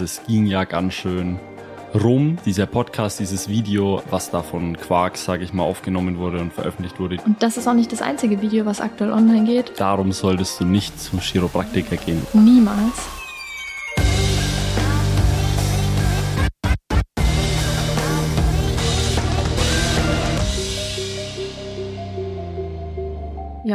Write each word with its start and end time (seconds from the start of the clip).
Es 0.00 0.22
ging 0.26 0.46
ja 0.46 0.64
ganz 0.64 0.94
schön 0.94 1.38
rum, 1.94 2.38
dieser 2.44 2.66
Podcast, 2.66 3.18
dieses 3.20 3.48
Video, 3.48 4.02
was 4.10 4.30
da 4.30 4.42
von 4.42 4.76
Quark, 4.76 5.16
sage 5.16 5.44
ich 5.44 5.52
mal, 5.52 5.64
aufgenommen 5.64 6.18
wurde 6.18 6.40
und 6.40 6.52
veröffentlicht 6.52 7.00
wurde. 7.00 7.16
Und 7.24 7.42
das 7.42 7.56
ist 7.56 7.66
auch 7.66 7.74
nicht 7.74 7.92
das 7.92 8.02
einzige 8.02 8.40
Video, 8.42 8.66
was 8.66 8.80
aktuell 8.80 9.12
online 9.12 9.44
geht. 9.44 9.72
Darum 9.78 10.12
solltest 10.12 10.60
du 10.60 10.64
nicht 10.64 11.00
zum 11.00 11.20
Chiropraktiker 11.20 11.96
gehen. 11.96 12.26
Niemals. 12.32 13.17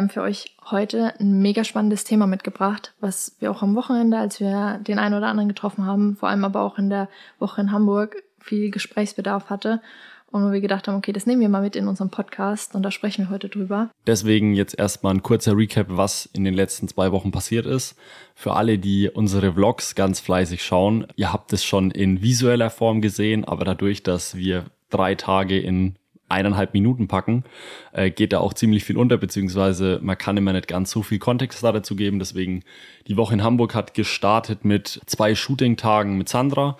Haben 0.03 0.09
für 0.09 0.21
euch 0.21 0.57
heute 0.69 1.17
ein 1.21 1.41
mega 1.41 1.63
spannendes 1.63 2.03
Thema 2.03 2.27
mitgebracht, 2.27 2.93
was 2.99 3.37
wir 3.39 3.49
auch 3.49 3.61
am 3.61 3.73
Wochenende, 3.75 4.17
als 4.17 4.41
wir 4.41 4.81
den 4.85 4.99
einen 4.99 5.15
oder 5.15 5.27
anderen 5.27 5.47
getroffen 5.47 5.85
haben, 5.85 6.17
vor 6.17 6.27
allem 6.27 6.43
aber 6.43 6.61
auch 6.61 6.77
in 6.77 6.89
der 6.89 7.07
Woche 7.39 7.61
in 7.61 7.71
Hamburg, 7.71 8.21
viel 8.39 8.69
Gesprächsbedarf 8.69 9.49
hatte. 9.49 9.81
Und 10.29 10.43
wo 10.43 10.51
wir 10.51 10.61
gedacht 10.61 10.87
haben, 10.87 10.97
okay, 10.97 11.13
das 11.13 11.25
nehmen 11.25 11.41
wir 11.41 11.47
mal 11.47 11.61
mit 11.61 11.75
in 11.75 11.87
unserem 11.87 12.09
Podcast 12.09 12.75
und 12.75 12.83
da 12.83 12.91
sprechen 12.91 13.25
wir 13.25 13.29
heute 13.29 13.47
drüber. 13.47 13.91
Deswegen 14.07 14.55
jetzt 14.55 14.77
erstmal 14.77 15.13
ein 15.13 15.23
kurzer 15.23 15.55
Recap, 15.55 15.87
was 15.89 16.25
in 16.33 16.43
den 16.43 16.55
letzten 16.55 16.87
zwei 16.87 17.11
Wochen 17.11 17.31
passiert 17.31 17.65
ist. 17.65 17.95
Für 18.33 18.55
alle, 18.55 18.79
die 18.79 19.09
unsere 19.09 19.53
Vlogs 19.53 19.95
ganz 19.95 20.19
fleißig 20.19 20.63
schauen, 20.63 21.05
ihr 21.15 21.31
habt 21.31 21.53
es 21.53 21.63
schon 21.63 21.91
in 21.91 22.21
visueller 22.21 22.71
Form 22.71 22.99
gesehen, 22.99 23.45
aber 23.45 23.63
dadurch, 23.63 24.03
dass 24.03 24.35
wir 24.35 24.65
drei 24.89 25.15
Tage 25.15 25.59
in 25.59 25.95
eineinhalb 26.29 26.73
Minuten 26.73 27.07
packen, 27.07 27.43
äh, 27.91 28.09
geht 28.11 28.33
da 28.33 28.39
auch 28.39 28.53
ziemlich 28.53 28.83
viel 28.83 28.97
unter, 28.97 29.17
beziehungsweise 29.17 29.99
man 30.01 30.17
kann 30.17 30.37
immer 30.37 30.53
nicht 30.53 30.67
ganz 30.67 30.91
so 30.91 31.03
viel 31.03 31.19
Kontext 31.19 31.63
da 31.63 31.71
dazu 31.71 31.95
geben. 31.95 32.19
Deswegen, 32.19 32.63
die 33.07 33.17
Woche 33.17 33.33
in 33.33 33.43
Hamburg 33.43 33.75
hat 33.75 33.93
gestartet 33.93 34.65
mit 34.65 35.01
zwei 35.05 35.35
Shooting-Tagen 35.35 36.17
mit 36.17 36.29
Sandra. 36.29 36.77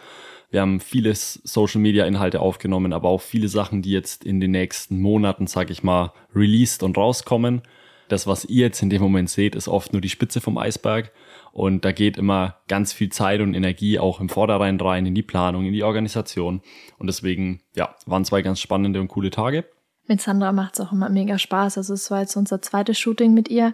Wir 0.49 0.61
haben 0.61 0.79
viele 0.79 1.15
Social-Media-Inhalte 1.15 2.39
aufgenommen, 2.39 2.93
aber 2.93 3.09
auch 3.09 3.21
viele 3.21 3.47
Sachen, 3.47 3.81
die 3.81 3.91
jetzt 3.91 4.23
in 4.23 4.39
den 4.39 4.51
nächsten 4.51 5.01
Monaten, 5.01 5.47
sag 5.47 5.71
ich 5.71 5.81
mal, 5.81 6.13
released 6.35 6.83
und 6.83 6.95
rauskommen. 6.95 7.63
Das, 8.07 8.27
was 8.27 8.45
ihr 8.45 8.65
jetzt 8.65 8.81
in 8.81 8.89
dem 8.89 9.01
Moment 9.01 9.29
seht, 9.29 9.55
ist 9.55 9.67
oft 9.67 9.93
nur 9.93 10.01
die 10.01 10.09
Spitze 10.09 10.41
vom 10.41 10.57
Eisberg. 10.57 11.11
Und 11.51 11.85
da 11.85 11.91
geht 11.91 12.17
immer 12.17 12.57
ganz 12.67 12.93
viel 12.93 13.09
Zeit 13.09 13.39
und 13.41 13.53
Energie 13.53 13.99
auch 13.99 14.19
im 14.19 14.29
Vorderrhein 14.29 14.79
rein, 14.79 15.05
in 15.05 15.15
die 15.15 15.21
Planung, 15.21 15.65
in 15.65 15.73
die 15.73 15.83
Organisation. 15.83 16.61
Und 16.97 17.07
deswegen, 17.07 17.61
ja, 17.75 17.95
waren 18.05 18.25
zwei 18.25 18.41
ganz 18.41 18.59
spannende 18.59 18.99
und 18.99 19.07
coole 19.07 19.29
Tage. 19.29 19.65
Mit 20.07 20.19
Sandra 20.19 20.51
macht 20.51 20.73
es 20.73 20.81
auch 20.81 20.91
immer 20.91 21.09
mega 21.09 21.37
Spaß. 21.37 21.77
Also 21.77 21.93
es 21.93 22.11
war 22.11 22.21
jetzt 22.21 22.35
unser 22.35 22.61
zweites 22.61 22.99
Shooting 22.99 23.33
mit 23.33 23.49
ihr. 23.49 23.73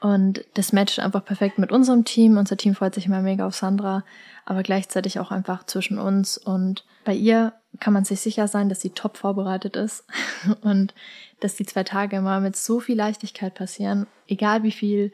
Und 0.00 0.44
das 0.54 0.72
matcht 0.72 0.98
einfach 0.98 1.24
perfekt 1.24 1.58
mit 1.58 1.72
unserem 1.72 2.04
Team. 2.04 2.36
Unser 2.36 2.56
Team 2.56 2.74
freut 2.74 2.94
sich 2.94 3.06
immer 3.06 3.22
mega 3.22 3.46
auf 3.46 3.54
Sandra, 3.54 4.04
aber 4.44 4.62
gleichzeitig 4.62 5.18
auch 5.18 5.30
einfach 5.30 5.64
zwischen 5.64 5.98
uns. 5.98 6.38
Und 6.38 6.84
bei 7.04 7.14
ihr 7.14 7.54
kann 7.80 7.92
man 7.92 8.04
sich 8.04 8.20
sicher 8.20 8.46
sein, 8.48 8.68
dass 8.68 8.80
sie 8.80 8.90
top 8.90 9.16
vorbereitet 9.16 9.76
ist 9.76 10.04
und 10.62 10.94
dass 11.40 11.56
die 11.56 11.66
zwei 11.66 11.84
Tage 11.84 12.16
immer 12.16 12.40
mit 12.40 12.56
so 12.56 12.80
viel 12.80 12.96
Leichtigkeit 12.96 13.54
passieren, 13.54 14.06
egal 14.26 14.62
wie 14.62 14.72
viel 14.72 15.12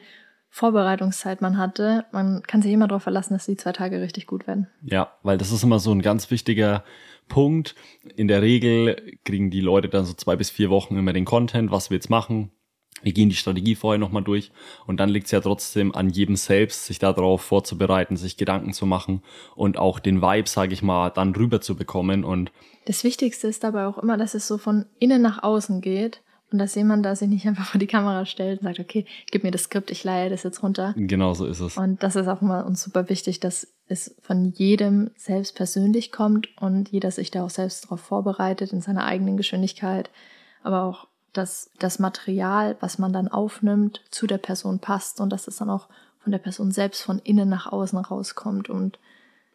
Vorbereitungszeit 0.49 1.41
man 1.41 1.57
hatte. 1.57 2.05
Man 2.11 2.43
kann 2.43 2.61
sich 2.61 2.71
immer 2.71 2.87
darauf 2.87 3.03
verlassen, 3.03 3.33
dass 3.33 3.47
die 3.47 3.57
zwei 3.57 3.71
Tage 3.71 4.01
richtig 4.01 4.27
gut 4.27 4.45
werden. 4.45 4.67
Ja, 4.83 5.11
weil 5.23 5.37
das 5.37 5.51
ist 5.51 5.63
immer 5.63 5.79
so 5.79 5.91
ein 5.91 6.03
ganz 6.03 6.29
wichtiger 6.29 6.83
Punkt. 7.27 7.73
In 8.15 8.27
der 8.27 8.43
Regel 8.43 9.17
kriegen 9.25 9.49
die 9.49 9.61
Leute 9.61 9.89
dann 9.89 10.05
so 10.05 10.13
zwei 10.13 10.35
bis 10.35 10.51
vier 10.51 10.69
Wochen 10.69 10.95
immer 10.95 11.11
den 11.11 11.25
Content, 11.25 11.71
was 11.71 11.89
wir 11.89 11.95
jetzt 11.95 12.09
machen. 12.09 12.51
Wir 13.03 13.13
gehen 13.13 13.29
die 13.29 13.35
Strategie 13.35 13.75
vorher 13.75 13.99
nochmal 13.99 14.23
durch 14.23 14.51
und 14.87 14.99
dann 14.99 15.09
liegt 15.09 15.25
es 15.25 15.31
ja 15.31 15.41
trotzdem 15.41 15.93
an 15.93 16.09
jedem 16.09 16.35
selbst, 16.35 16.85
sich 16.85 16.99
darauf 16.99 17.41
vorzubereiten, 17.41 18.17
sich 18.17 18.37
Gedanken 18.37 18.73
zu 18.73 18.85
machen 18.85 19.21
und 19.55 19.77
auch 19.77 19.99
den 19.99 20.21
Vibe, 20.21 20.49
sage 20.49 20.73
ich 20.73 20.81
mal, 20.81 21.09
dann 21.09 21.35
rüber 21.35 21.61
zu 21.61 21.75
bekommen. 21.75 22.23
Und 22.23 22.51
das 22.85 23.03
Wichtigste 23.03 23.47
ist 23.47 23.63
dabei 23.63 23.85
auch 23.85 23.97
immer, 23.97 24.17
dass 24.17 24.33
es 24.33 24.47
so 24.47 24.57
von 24.57 24.85
innen 24.99 25.21
nach 25.21 25.43
außen 25.43 25.81
geht 25.81 26.21
und 26.53 26.59
dass 26.59 26.75
jemand 26.75 27.05
da 27.05 27.15
sich 27.15 27.27
nicht 27.27 27.45
einfach 27.47 27.65
vor 27.65 27.79
die 27.79 27.87
Kamera 27.87 28.25
stellt 28.25 28.61
und 28.61 28.67
sagt, 28.67 28.79
okay, 28.79 29.05
gib 29.31 29.43
mir 29.43 29.51
das 29.51 29.63
Skript, 29.63 29.91
ich 29.91 30.03
leihe 30.03 30.29
das 30.29 30.43
jetzt 30.43 30.63
runter. 30.63 30.93
Genau 30.95 31.33
so 31.33 31.45
ist 31.45 31.59
es. 31.59 31.77
Und 31.77 32.03
das 32.03 32.15
ist 32.15 32.27
auch 32.27 32.41
immer 32.41 32.65
uns 32.65 32.81
super 32.81 33.09
wichtig, 33.09 33.39
dass 33.39 33.67
es 33.87 34.15
von 34.21 34.45
jedem 34.45 35.11
selbst 35.17 35.55
persönlich 35.55 36.11
kommt 36.11 36.49
und 36.61 36.89
jeder 36.89 37.11
sich 37.11 37.31
da 37.31 37.43
auch 37.43 37.49
selbst 37.49 37.85
darauf 37.85 37.99
vorbereitet 37.99 38.71
in 38.71 38.81
seiner 38.81 39.05
eigenen 39.05 39.35
Geschwindigkeit, 39.35 40.09
aber 40.61 40.83
auch 40.83 41.07
dass 41.33 41.71
das 41.79 41.99
Material, 41.99 42.77
was 42.79 42.99
man 42.99 43.11
dann 43.11 43.27
aufnimmt, 43.27 44.01
zu 44.11 44.27
der 44.27 44.37
Person 44.37 44.79
passt 44.79 45.19
und 45.19 45.29
dass 45.29 45.47
es 45.47 45.57
dann 45.57 45.69
auch 45.69 45.89
von 46.19 46.31
der 46.31 46.39
Person 46.39 46.71
selbst 46.71 47.01
von 47.01 47.19
innen 47.19 47.49
nach 47.49 47.71
außen 47.71 47.99
rauskommt 47.99 48.69
und 48.69 48.99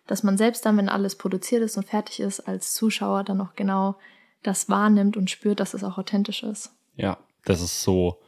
dass 0.07 0.23
man 0.23 0.37
selbst 0.37 0.67
dann, 0.67 0.77
wenn 0.77 0.89
alles 0.89 1.17
produziert 1.17 1.63
ist 1.63 1.77
und 1.77 1.87
fertig 1.87 2.21
ist, 2.21 2.41
als 2.41 2.75
Zuschauer 2.75 3.25
dann 3.25 3.41
auch 3.41 3.55
genau 3.55 3.97
das 4.43 4.69
wahrnimmt 4.69 5.17
und 5.17 5.31
spürt, 5.31 5.61
dass 5.61 5.75
es 5.75 5.85
auch 5.85 5.99
authentisch 5.99 6.43
ist. 6.43 6.73
Ja, 6.97 7.19
das 7.45 7.61
ist 7.61 7.83
so 7.83 8.19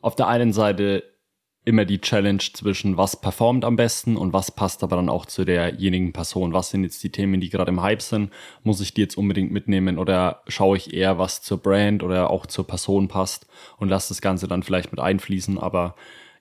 auf 0.00 0.16
der 0.16 0.28
einen 0.28 0.52
Seite 0.52 1.02
immer 1.64 1.84
die 1.84 2.00
Challenge 2.00 2.42
zwischen 2.52 2.96
was 2.96 3.20
performt 3.20 3.64
am 3.64 3.76
besten 3.76 4.16
und 4.16 4.32
was 4.32 4.50
passt 4.50 4.82
aber 4.82 4.96
dann 4.96 5.08
auch 5.08 5.24
zu 5.24 5.44
derjenigen 5.44 6.12
Person. 6.12 6.52
Was 6.52 6.70
sind 6.70 6.84
jetzt 6.84 7.02
die 7.02 7.10
Themen, 7.10 7.40
die 7.40 7.48
gerade 7.48 7.70
im 7.70 7.80
Hype 7.80 8.02
sind? 8.02 8.30
Muss 8.62 8.80
ich 8.80 8.92
die 8.92 9.00
jetzt 9.00 9.16
unbedingt 9.16 9.50
mitnehmen 9.50 9.98
oder 9.98 10.42
schaue 10.46 10.76
ich 10.76 10.92
eher, 10.92 11.18
was 11.18 11.40
zur 11.40 11.58
Brand 11.58 12.02
oder 12.02 12.30
auch 12.30 12.46
zur 12.46 12.66
Person 12.66 13.08
passt 13.08 13.46
und 13.78 13.88
lasse 13.88 14.10
das 14.10 14.20
Ganze 14.20 14.46
dann 14.46 14.62
vielleicht 14.62 14.92
mit 14.92 15.00
einfließen? 15.00 15.58
Aber 15.58 15.94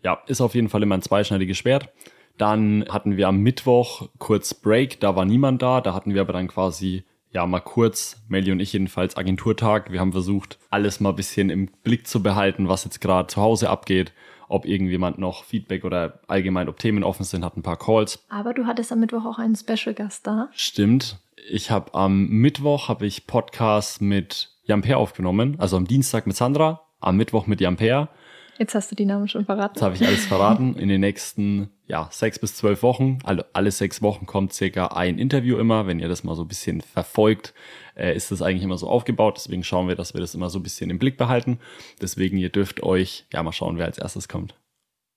ja, 0.03 0.21
ist 0.27 0.41
auf 0.41 0.55
jeden 0.55 0.69
Fall 0.69 0.83
immer 0.83 0.95
ein 0.95 1.01
zweischneidiges 1.01 1.57
Schwert. 1.57 1.89
Dann 2.37 2.85
hatten 2.89 3.15
wir 3.15 3.27
am 3.27 3.39
Mittwoch 3.39 4.09
kurz 4.17 4.53
Break, 4.53 4.99
da 4.99 5.15
war 5.15 5.23
niemand 5.23 5.61
da, 5.61 5.79
da 5.79 5.93
hatten 5.93 6.13
wir 6.13 6.21
aber 6.21 6.33
dann 6.33 6.47
quasi 6.47 7.03
ja, 7.33 7.47
mal 7.47 7.61
kurz, 7.61 8.23
Melly 8.27 8.51
und 8.51 8.59
ich 8.59 8.73
jedenfalls, 8.73 9.17
Agenturtag. 9.17 9.91
Wir 9.91 9.99
haben 9.99 10.11
versucht, 10.11 10.59
alles 10.69 10.99
mal 10.99 11.09
ein 11.09 11.15
bisschen 11.15 11.49
im 11.49 11.67
Blick 11.83 12.07
zu 12.07 12.21
behalten, 12.21 12.69
was 12.69 12.83
jetzt 12.83 13.01
gerade 13.01 13.27
zu 13.27 13.41
Hause 13.41 13.71
abgeht, 13.71 14.13
ob 14.47 14.65
irgendjemand 14.65 15.17
noch 15.17 15.43
Feedback 15.43 15.83
oder 15.83 16.19
allgemein, 16.27 16.69
ob 16.69 16.77
Themen 16.77 17.03
offen 17.03 17.23
sind, 17.23 17.43
hat 17.43 17.57
ein 17.57 17.63
paar 17.63 17.77
Calls. 17.77 18.23
Aber 18.29 18.53
du 18.53 18.65
hattest 18.65 18.91
am 18.91 18.99
Mittwoch 18.99 19.25
auch 19.25 19.39
einen 19.39 19.55
Special-Gast 19.55 20.27
da. 20.27 20.49
Stimmt. 20.53 21.19
Ich 21.49 21.71
habe 21.71 21.93
am 21.93 22.27
Mittwoch 22.27 22.87
habe 22.87 23.05
ich 23.05 23.27
Podcast 23.27 24.01
mit 24.01 24.51
Jamper 24.63 24.97
aufgenommen, 24.97 25.55
also 25.59 25.75
am 25.75 25.85
Dienstag 25.85 26.25
mit 26.25 26.35
Sandra, 26.35 26.81
am 26.99 27.17
Mittwoch 27.17 27.47
mit 27.47 27.59
Jamper. 27.59 28.09
Jetzt 28.57 28.75
hast 28.75 28.91
du 28.91 28.95
die 28.95 29.05
Namen 29.05 29.27
schon 29.27 29.45
verraten. 29.45 29.75
Jetzt 29.75 29.83
habe 29.83 29.95
ich 29.95 30.05
alles 30.05 30.25
verraten. 30.25 30.75
In 30.75 30.87
den 30.87 31.01
nächsten 31.01 31.69
ja, 31.87 32.07
sechs 32.11 32.39
bis 32.39 32.55
zwölf 32.55 32.83
Wochen, 32.83 33.19
alle, 33.23 33.45
alle 33.53 33.71
sechs 33.71 34.01
Wochen 34.01 34.25
kommt 34.25 34.53
circa 34.53 34.87
ein 34.87 35.17
Interview 35.17 35.57
immer. 35.57 35.87
Wenn 35.87 35.99
ihr 35.99 36.07
das 36.07 36.23
mal 36.23 36.35
so 36.35 36.43
ein 36.43 36.47
bisschen 36.47 36.81
verfolgt, 36.81 37.53
äh, 37.95 38.15
ist 38.15 38.31
das 38.31 38.41
eigentlich 38.41 38.63
immer 38.63 38.77
so 38.77 38.87
aufgebaut. 38.87 39.37
Deswegen 39.37 39.63
schauen 39.63 39.87
wir, 39.87 39.95
dass 39.95 40.13
wir 40.13 40.21
das 40.21 40.35
immer 40.35 40.49
so 40.49 40.59
ein 40.59 40.63
bisschen 40.63 40.89
im 40.89 40.99
Blick 40.99 41.17
behalten. 41.17 41.59
Deswegen, 42.01 42.37
ihr 42.37 42.49
dürft 42.49 42.83
euch, 42.83 43.25
ja, 43.33 43.43
mal 43.43 43.51
schauen, 43.51 43.77
wer 43.77 43.85
als 43.85 43.97
erstes 43.97 44.27
kommt. 44.27 44.55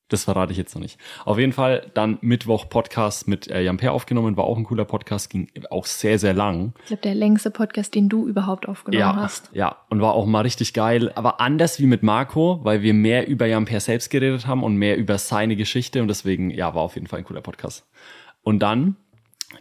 Das 0.08 0.24
verrate 0.24 0.52
ich 0.52 0.58
jetzt 0.58 0.74
noch 0.74 0.82
nicht. 0.82 1.00
Auf 1.24 1.36
jeden 1.38 1.52
Fall 1.52 1.90
dann 1.94 2.18
Mittwoch 2.20 2.68
Podcast 2.68 3.26
mit 3.26 3.48
äh, 3.48 3.62
Jamper 3.62 3.90
aufgenommen, 3.90 4.36
war 4.36 4.44
auch 4.44 4.56
ein 4.56 4.62
cooler 4.62 4.84
Podcast, 4.84 5.30
ging 5.30 5.50
auch 5.70 5.84
sehr, 5.84 6.20
sehr 6.20 6.32
lang. 6.32 6.74
Ich 6.82 6.86
glaube, 6.86 7.02
der 7.02 7.16
längste 7.16 7.50
Podcast, 7.50 7.94
den 7.94 8.08
du 8.08 8.28
überhaupt 8.28 8.68
aufgenommen 8.68 9.00
ja, 9.00 9.16
hast. 9.16 9.50
Ja, 9.52 9.78
und 9.90 10.00
war 10.00 10.14
auch 10.14 10.26
mal 10.26 10.42
richtig 10.42 10.74
geil, 10.74 11.10
aber 11.16 11.40
anders 11.40 11.80
wie 11.80 11.86
mit 11.86 12.04
Marco, 12.04 12.60
weil 12.62 12.82
wir 12.82 12.94
mehr 12.94 13.26
über 13.26 13.46
Jamper 13.46 13.80
selbst 13.80 14.10
geredet 14.10 14.46
haben 14.46 14.62
und 14.62 14.76
mehr 14.76 14.96
über 14.96 15.18
seine 15.18 15.56
Geschichte 15.56 16.00
und 16.00 16.08
deswegen, 16.08 16.50
ja, 16.50 16.72
war 16.74 16.82
auf 16.82 16.94
jeden 16.94 17.08
Fall 17.08 17.18
ein 17.18 17.24
cooler 17.24 17.40
Podcast. 17.42 17.84
Und 18.42 18.60
dann 18.60 18.94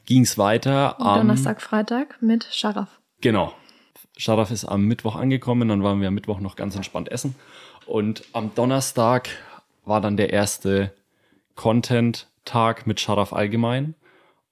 ging's 0.05 0.37
weiter 0.37 1.01
am 1.01 1.21
Donnerstag, 1.21 1.59
Freitag 1.59 2.21
mit 2.21 2.47
Scharaf. 2.51 2.99
Genau. 3.21 3.53
Scharaf 4.15 4.51
ist 4.51 4.65
am 4.65 4.85
Mittwoch 4.85 5.15
angekommen, 5.15 5.69
dann 5.69 5.81
waren 5.81 6.01
wir 6.01 6.09
am 6.09 6.13
Mittwoch 6.13 6.39
noch 6.39 6.55
ganz 6.55 6.75
entspannt 6.75 7.11
essen. 7.11 7.35
Und 7.87 8.23
am 8.33 8.53
Donnerstag 8.53 9.29
war 9.85 10.01
dann 10.01 10.17
der 10.17 10.33
erste 10.33 10.93
Content-Tag 11.55 12.87
mit 12.87 12.99
Sharaf 12.99 13.33
allgemein. 13.33 13.95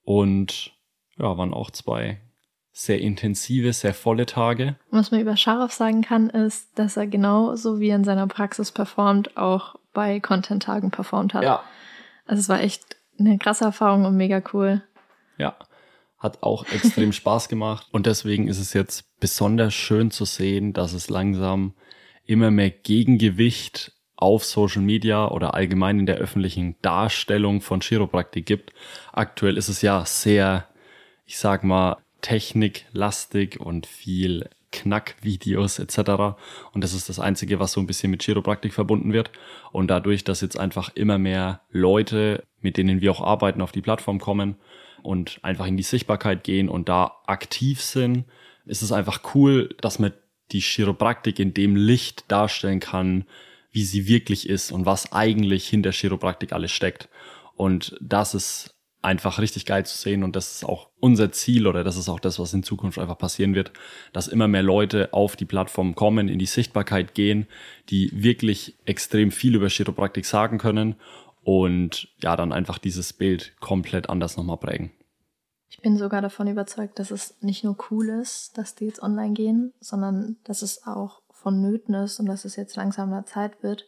Und 0.04 0.74
ja, 1.18 1.38
waren 1.38 1.54
auch 1.54 1.72
zwei 1.72 2.20
sehr 2.74 3.00
intensive, 3.00 3.72
sehr 3.72 3.94
volle 3.94 4.26
Tage. 4.26 4.76
Was 4.90 5.12
man 5.12 5.22
über 5.22 5.38
Sharaf 5.38 5.72
sagen 5.72 6.02
kann, 6.02 6.30
ist, 6.30 6.78
dass 6.78 6.98
er 6.98 7.06
genauso 7.06 7.80
wie 7.80 7.90
in 7.90 8.04
seiner 8.04 8.28
Praxis 8.28 8.72
performt, 8.72 9.38
auch 9.38 9.76
bei 9.94 10.20
Content-Tagen 10.20 10.90
performt 10.90 11.36
hat. 11.36 11.44
Ja. 11.44 11.64
Also 12.26 12.40
es 12.40 12.50
war 12.50 12.62
echt 12.62 12.98
eine 13.20 13.38
krasse 13.38 13.66
Erfahrung 13.66 14.06
und 14.06 14.18
mega 14.18 14.42
cool. 14.54 14.82
Ja, 15.38 15.56
hat 16.18 16.42
auch 16.42 16.66
extrem 16.66 17.12
Spaß 17.14 17.48
gemacht. 17.48 17.88
Und 17.92 18.08
deswegen 18.08 18.48
ist 18.48 18.60
es 18.60 18.74
jetzt 18.74 19.20
besonders 19.20 19.76
schön 19.76 20.10
zu 20.10 20.26
sehen, 20.26 20.74
dass 20.74 20.94
es 20.94 21.10
langsam 21.10 21.76
immer 22.26 22.50
mehr 22.50 22.72
Gegengewicht 22.72 23.93
auf 24.24 24.46
Social 24.46 24.82
Media 24.82 25.28
oder 25.30 25.54
allgemein 25.54 26.00
in 26.00 26.06
der 26.06 26.16
öffentlichen 26.16 26.76
Darstellung 26.82 27.62
von 27.62 27.82
Chiropraktik 27.82 28.46
gibt. 28.46 28.74
Aktuell 29.12 29.58
ist 29.58 29.68
es 29.68 29.82
ja 29.82 30.06
sehr, 30.06 30.68
ich 31.26 31.38
sag 31.38 31.64
mal, 31.64 31.98
techniklastig 32.22 33.60
und 33.60 33.86
viel 33.86 34.50
Knackvideos 34.72 35.78
etc. 35.78 36.38
Und 36.72 36.84
das 36.84 36.94
ist 36.94 37.10
das 37.10 37.20
Einzige, 37.20 37.60
was 37.60 37.74
so 37.74 37.82
ein 37.82 37.86
bisschen 37.86 38.10
mit 38.10 38.24
Chiropraktik 38.24 38.74
verbunden 38.74 39.12
wird. 39.12 39.30
Und 39.74 39.90
dadurch, 39.90 40.24
dass 40.24 40.42
jetzt 40.42 40.58
einfach 40.58 40.90
immer 40.96 41.18
mehr 41.18 41.60
Leute, 41.70 42.44
mit 42.62 42.78
denen 42.78 43.02
wir 43.02 43.12
auch 43.12 43.22
arbeiten, 43.22 43.62
auf 43.62 43.74
die 43.74 43.82
Plattform 43.82 44.20
kommen, 44.20 44.56
und 45.04 45.40
einfach 45.44 45.68
in 45.68 45.78
die 45.78 45.84
Sichtbarkeit 45.84 46.44
gehen 46.44 46.70
und 46.70 46.90
da 46.90 47.18
aktiv 47.28 47.82
sind, 47.82 48.24
ist 48.66 48.82
es 48.82 48.94
einfach 48.94 49.36
cool, 49.36 49.76
dass 49.82 50.00
man 50.00 50.14
die 50.52 50.62
Chiropraktik 50.62 51.40
in 51.40 51.54
dem 51.54 51.76
Licht 51.76 52.24
darstellen 52.30 52.80
kann, 52.80 53.26
wie 53.74 53.84
sie 53.84 54.08
wirklich 54.08 54.48
ist 54.48 54.72
und 54.72 54.86
was 54.86 55.12
eigentlich 55.12 55.68
hinter 55.68 55.92
Chiropraktik 55.92 56.54
alles 56.54 56.72
steckt. 56.72 57.10
Und 57.56 57.98
das 58.00 58.34
ist 58.34 58.74
einfach 59.02 59.40
richtig 59.40 59.66
geil 59.66 59.86
zu 59.86 59.98
sehen 59.98 60.24
und 60.24 60.36
das 60.36 60.56
ist 60.56 60.64
auch 60.64 60.90
unser 61.00 61.32
Ziel 61.32 61.68
oder 61.68 61.84
das 61.84 61.98
ist 61.98 62.08
auch 62.08 62.22
das, 62.22 62.40
was 62.40 62.54
in 62.54 62.64
Zukunft 62.64 62.98
einfach 62.98 63.18
passieren 63.18 63.54
wird, 63.54 63.74
dass 64.14 64.30
immer 64.30 64.48
mehr 64.48 64.64
Leute 64.64 65.14
auf 65.14 65.36
die 65.36 65.46
Plattform 65.46 65.94
kommen, 65.94 66.30
in 66.30 66.40
die 66.40 66.46
Sichtbarkeit 66.46 67.14
gehen, 67.14 67.48
die 67.90 68.10
wirklich 68.14 68.78
extrem 68.86 69.32
viel 69.32 69.56
über 69.56 69.68
Chiropraktik 69.68 70.26
sagen 70.26 70.58
können 70.58 70.96
und 71.44 72.08
ja, 72.22 72.38
dann 72.38 72.54
einfach 72.54 72.78
dieses 72.78 73.12
Bild 73.12 73.54
komplett 73.60 74.10
anders 74.10 74.38
nochmal 74.38 74.58
prägen. 74.58 74.92
Ich 75.70 75.82
bin 75.82 75.98
sogar 75.98 76.22
davon 76.22 76.48
überzeugt, 76.48 77.00
dass 77.00 77.12
es 77.12 77.36
nicht 77.42 77.64
nur 77.64 77.76
cool 77.90 78.08
ist, 78.10 78.58
dass 78.58 78.76
die 78.76 78.86
jetzt 78.86 79.02
online 79.02 79.34
gehen, 79.34 79.74
sondern 79.80 80.38
dass 80.44 80.62
es 80.62 80.86
auch 80.86 81.23
vonnöten 81.44 81.94
ist 81.96 82.20
und 82.20 82.26
dass 82.26 82.46
es 82.46 82.56
jetzt 82.56 82.76
langsam 82.76 83.14
eine 83.14 83.26
Zeit 83.26 83.62
wird, 83.62 83.86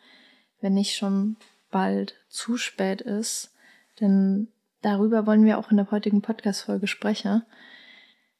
wenn 0.61 0.73
nicht 0.73 0.95
schon 0.95 1.37
bald 1.71 2.15
zu 2.29 2.57
spät 2.57 3.01
ist. 3.01 3.53
Denn 3.99 4.49
darüber 4.81 5.25
wollen 5.25 5.45
wir 5.45 5.57
auch 5.57 5.71
in 5.71 5.77
der 5.77 5.91
heutigen 5.91 6.21
Podcast-Folge 6.21 6.87
sprechen. 6.87 7.43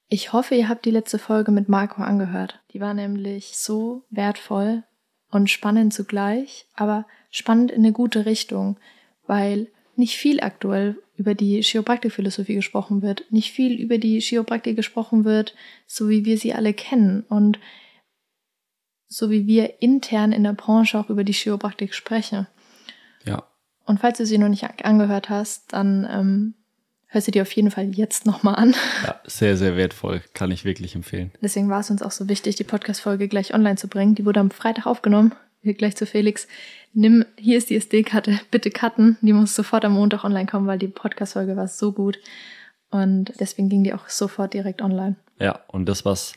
Ich 0.07 0.33
hoffe, 0.33 0.55
ihr 0.55 0.69
habt 0.69 0.85
die 0.85 0.91
letzte 0.91 1.17
Folge 1.17 1.51
mit 1.51 1.67
Marco 1.69 2.01
angehört. 2.01 2.61
Die 2.71 2.81
war 2.81 2.93
nämlich 2.93 3.57
so 3.57 4.03
wertvoll 4.09 4.83
und 5.31 5.49
spannend 5.49 5.93
zugleich, 5.93 6.67
aber 6.75 7.07
spannend 7.31 7.71
in 7.71 7.79
eine 7.79 7.91
gute 7.91 8.25
Richtung, 8.25 8.77
weil 9.25 9.67
nicht 9.95 10.17
viel 10.17 10.41
aktuell 10.41 10.97
über 11.17 11.33
die 11.33 11.61
Chiropraktikphilosophie 11.61 12.55
gesprochen 12.55 13.01
wird, 13.01 13.25
nicht 13.31 13.51
viel 13.51 13.79
über 13.79 13.97
die 13.97 14.19
Chiropraktik 14.19 14.75
gesprochen 14.75 15.23
wird, 15.23 15.55
so 15.87 16.09
wie 16.09 16.25
wir 16.25 16.37
sie 16.37 16.53
alle 16.53 16.73
kennen 16.73 17.23
und 17.29 17.59
so 19.07 19.29
wie 19.29 19.47
wir 19.47 19.81
intern 19.81 20.31
in 20.31 20.43
der 20.43 20.53
Branche 20.53 20.99
auch 20.99 21.09
über 21.09 21.23
die 21.23 21.33
Chiropraktik 21.33 21.93
sprechen. 21.93 22.47
Ja. 23.25 23.43
Und 23.85 23.99
falls 23.99 24.17
du 24.17 24.25
sie 24.25 24.37
noch 24.37 24.49
nicht 24.49 24.63
angehört 24.83 25.29
hast, 25.29 25.73
dann 25.73 26.07
ähm, 26.09 26.53
hör 27.07 27.21
sie 27.21 27.31
dir 27.31 27.43
auf 27.43 27.51
jeden 27.51 27.71
Fall 27.71 27.85
jetzt 27.95 28.25
nochmal 28.25 28.55
an. 28.55 28.75
Ja, 29.03 29.19
sehr, 29.25 29.57
sehr 29.57 29.77
wertvoll. 29.77 30.21
Kann 30.33 30.51
ich 30.51 30.65
wirklich 30.65 30.95
empfehlen. 30.95 31.31
Deswegen 31.41 31.69
war 31.69 31.81
es 31.81 31.89
uns 31.89 32.01
auch 32.01 32.11
so 32.11 32.27
wichtig, 32.27 32.55
die 32.55 32.63
Podcast-Folge 32.63 33.27
gleich 33.27 33.53
online 33.53 33.77
zu 33.77 33.87
bringen. 33.87 34.15
Die 34.15 34.25
wurde 34.25 34.39
am 34.39 34.51
Freitag 34.51 34.87
aufgenommen. 34.87 35.33
Wir 35.61 35.73
gleich 35.73 35.95
zu 35.95 36.05
Felix. 36.05 36.47
Nimm, 36.93 37.25
hier 37.37 37.57
ist 37.57 37.69
die 37.69 37.75
SD-Karte, 37.75 38.39
bitte 38.51 38.69
cutten. 38.69 39.17
Die 39.21 39.33
muss 39.33 39.55
sofort 39.55 39.85
am 39.85 39.93
Montag 39.93 40.23
online 40.23 40.45
kommen, 40.45 40.67
weil 40.67 40.77
die 40.77 40.87
Podcast-Folge 40.87 41.55
war 41.55 41.67
so 41.67 41.91
gut. 41.91 42.19
Und 42.91 43.33
deswegen 43.39 43.69
ging 43.69 43.83
die 43.83 43.93
auch 43.93 44.07
sofort 44.09 44.53
direkt 44.53 44.81
online. 44.81 45.15
Ja, 45.39 45.59
und 45.67 45.87
das, 45.87 46.05
was 46.05 46.33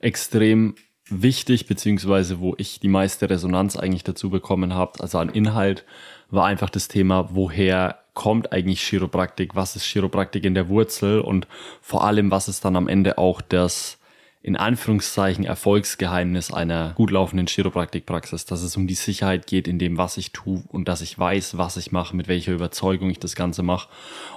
extrem 0.00 0.74
wichtig, 1.10 1.66
beziehungsweise 1.66 2.40
wo 2.40 2.54
ich 2.58 2.80
die 2.80 2.88
meiste 2.88 3.28
Resonanz 3.28 3.76
eigentlich 3.76 4.04
dazu 4.04 4.30
bekommen 4.30 4.74
habe, 4.74 5.00
also 5.00 5.18
an 5.18 5.28
Inhalt, 5.28 5.84
war 6.30 6.46
einfach 6.46 6.70
das 6.70 6.88
Thema, 6.88 7.30
woher 7.32 7.98
kommt 8.14 8.52
eigentlich 8.52 8.82
Chiropraktik, 8.82 9.54
was 9.54 9.76
ist 9.76 9.84
Chiropraktik 9.84 10.44
in 10.44 10.54
der 10.54 10.68
Wurzel? 10.68 11.20
Und 11.20 11.46
vor 11.80 12.04
allem, 12.04 12.30
was 12.30 12.48
ist 12.48 12.64
dann 12.64 12.76
am 12.76 12.88
Ende 12.88 13.18
auch 13.18 13.40
das 13.40 13.98
in 14.42 14.56
Anführungszeichen 14.56 15.44
Erfolgsgeheimnis 15.44 16.50
einer 16.50 16.94
gut 16.94 17.10
laufenden 17.10 17.46
Chiropraktikpraxis, 17.46 18.46
dass 18.46 18.62
es 18.62 18.76
um 18.76 18.86
die 18.86 18.94
Sicherheit 18.94 19.46
geht 19.46 19.68
in 19.68 19.78
dem, 19.78 19.98
was 19.98 20.16
ich 20.16 20.32
tue 20.32 20.62
und 20.68 20.88
dass 20.88 21.02
ich 21.02 21.18
weiß, 21.18 21.58
was 21.58 21.76
ich 21.76 21.92
mache, 21.92 22.16
mit 22.16 22.26
welcher 22.26 22.52
Überzeugung 22.52 23.10
ich 23.10 23.18
das 23.18 23.34
Ganze 23.34 23.62
mache 23.62 23.90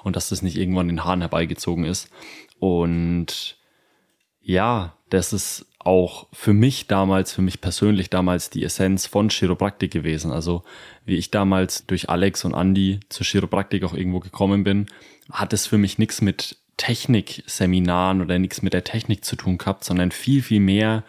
und 0.04 0.18
dass 0.18 0.30
das 0.30 0.42
nicht 0.42 0.58
irgendwann 0.58 0.90
den 0.90 1.06
Haaren 1.06 1.22
herbeigezogen 1.22 1.86
ist. 1.86 2.10
Und 2.60 3.58
ja, 4.42 4.98
das 5.10 5.32
ist 5.32 5.66
auch 5.86 6.28
für 6.32 6.54
mich 6.54 6.88
damals, 6.88 7.34
für 7.34 7.42
mich 7.42 7.62
persönlich 7.62 8.10
damals 8.10 8.50
die 8.50 8.64
Essenz 8.64 9.06
von 9.06 9.30
Chiropraktik 9.30 9.92
gewesen. 9.92 10.32
Also 10.32 10.64
wie 11.06 11.16
ich 11.16 11.32
damals 11.32 11.86
durch 11.86 12.10
Alex 12.10 12.46
und 12.46 12.54
Andy 12.54 13.00
zur 13.10 13.26
Chiropraktik 13.26 13.84
auch 13.84 13.94
irgendwo 13.94 14.20
gekommen 14.20 14.64
bin, 14.64 14.88
hat 15.32 15.54
es 15.54 15.68
für 15.68 15.78
mich 15.78 15.98
nichts 15.98 16.22
mit 16.22 16.58
Technikseminaren 16.78 18.22
oder 18.22 18.40
nichts 18.40 18.62
mit 18.62 18.74
der 18.74 18.84
Technik 18.84 19.24
zu 19.24 19.36
tun 19.36 19.58
gehabt, 19.58 19.84
sondern 19.84 20.12
viel, 20.12 20.42
viel 20.42 20.60
mehr 20.60 21.04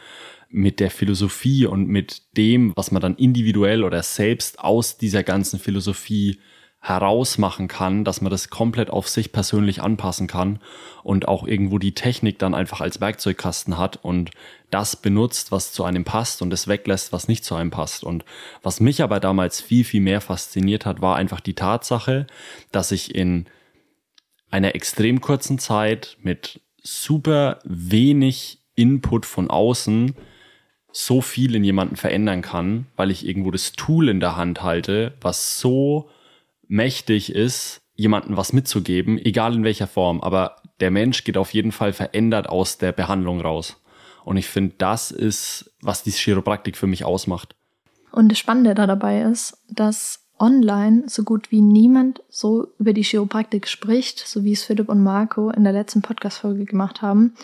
mit 0.50 0.78
der 0.78 0.90
Philosophie 0.90 1.66
und 1.66 1.88
mit 1.88 2.22
dem, 2.36 2.72
was 2.76 2.92
man 2.92 3.02
dann 3.02 3.16
individuell 3.16 3.82
oder 3.82 4.02
selbst 4.02 4.60
aus 4.60 4.98
dieser 4.98 5.24
ganzen 5.24 5.58
Philosophie 5.58 6.38
herausmachen 6.84 7.66
kann, 7.66 8.04
dass 8.04 8.20
man 8.20 8.30
das 8.30 8.50
komplett 8.50 8.90
auf 8.90 9.08
sich 9.08 9.32
persönlich 9.32 9.80
anpassen 9.80 10.26
kann 10.26 10.58
und 11.02 11.26
auch 11.26 11.46
irgendwo 11.46 11.78
die 11.78 11.94
Technik 11.94 12.38
dann 12.38 12.54
einfach 12.54 12.82
als 12.82 13.00
Werkzeugkasten 13.00 13.78
hat 13.78 14.04
und 14.04 14.32
das 14.70 14.94
benutzt, 14.96 15.50
was 15.50 15.72
zu 15.72 15.84
einem 15.84 16.04
passt 16.04 16.42
und 16.42 16.52
es 16.52 16.68
weglässt, 16.68 17.10
was 17.10 17.26
nicht 17.26 17.42
zu 17.42 17.54
einem 17.54 17.70
passt. 17.70 18.04
Und 18.04 18.26
was 18.62 18.80
mich 18.80 19.02
aber 19.02 19.18
damals 19.18 19.62
viel, 19.62 19.82
viel 19.82 20.02
mehr 20.02 20.20
fasziniert 20.20 20.84
hat, 20.84 21.00
war 21.00 21.16
einfach 21.16 21.40
die 21.40 21.54
Tatsache, 21.54 22.26
dass 22.70 22.92
ich 22.92 23.14
in 23.14 23.46
einer 24.50 24.74
extrem 24.74 25.22
kurzen 25.22 25.58
Zeit 25.58 26.18
mit 26.20 26.60
super 26.82 27.60
wenig 27.64 28.58
Input 28.74 29.24
von 29.24 29.48
außen 29.48 30.14
so 30.92 31.22
viel 31.22 31.54
in 31.54 31.64
jemanden 31.64 31.96
verändern 31.96 32.42
kann, 32.42 32.88
weil 32.94 33.10
ich 33.10 33.26
irgendwo 33.26 33.50
das 33.50 33.72
Tool 33.72 34.10
in 34.10 34.20
der 34.20 34.36
Hand 34.36 34.62
halte, 34.62 35.14
was 35.22 35.58
so 35.58 36.10
mächtig 36.74 37.32
ist, 37.32 37.80
jemanden 37.94 38.36
was 38.36 38.52
mitzugeben, 38.52 39.16
egal 39.18 39.54
in 39.54 39.64
welcher 39.64 39.86
Form. 39.86 40.20
Aber 40.20 40.56
der 40.80 40.90
Mensch 40.90 41.24
geht 41.24 41.36
auf 41.36 41.54
jeden 41.54 41.72
Fall 41.72 41.92
verändert 41.92 42.48
aus 42.48 42.78
der 42.78 42.92
Behandlung 42.92 43.40
raus. 43.40 43.80
Und 44.24 44.36
ich 44.36 44.46
finde, 44.46 44.74
das 44.78 45.10
ist, 45.10 45.72
was 45.80 46.02
die 46.02 46.10
Chiropraktik 46.10 46.76
für 46.76 46.88
mich 46.88 47.04
ausmacht. 47.04 47.54
Und 48.10 48.30
das 48.30 48.38
Spannende 48.38 48.74
da 48.74 48.86
dabei 48.86 49.22
ist, 49.22 49.58
dass 49.70 50.20
online 50.38 51.04
so 51.06 51.22
gut 51.22 51.52
wie 51.52 51.60
niemand 51.60 52.22
so 52.28 52.66
über 52.78 52.92
die 52.92 53.04
Chiropraktik 53.04 53.68
spricht, 53.68 54.18
so 54.18 54.42
wie 54.42 54.52
es 54.52 54.64
Philipp 54.64 54.88
und 54.88 55.02
Marco 55.02 55.50
in 55.50 55.62
der 55.62 55.72
letzten 55.72 56.02
Podcast-Folge 56.02 56.64
gemacht 56.64 57.02
haben. 57.02 57.34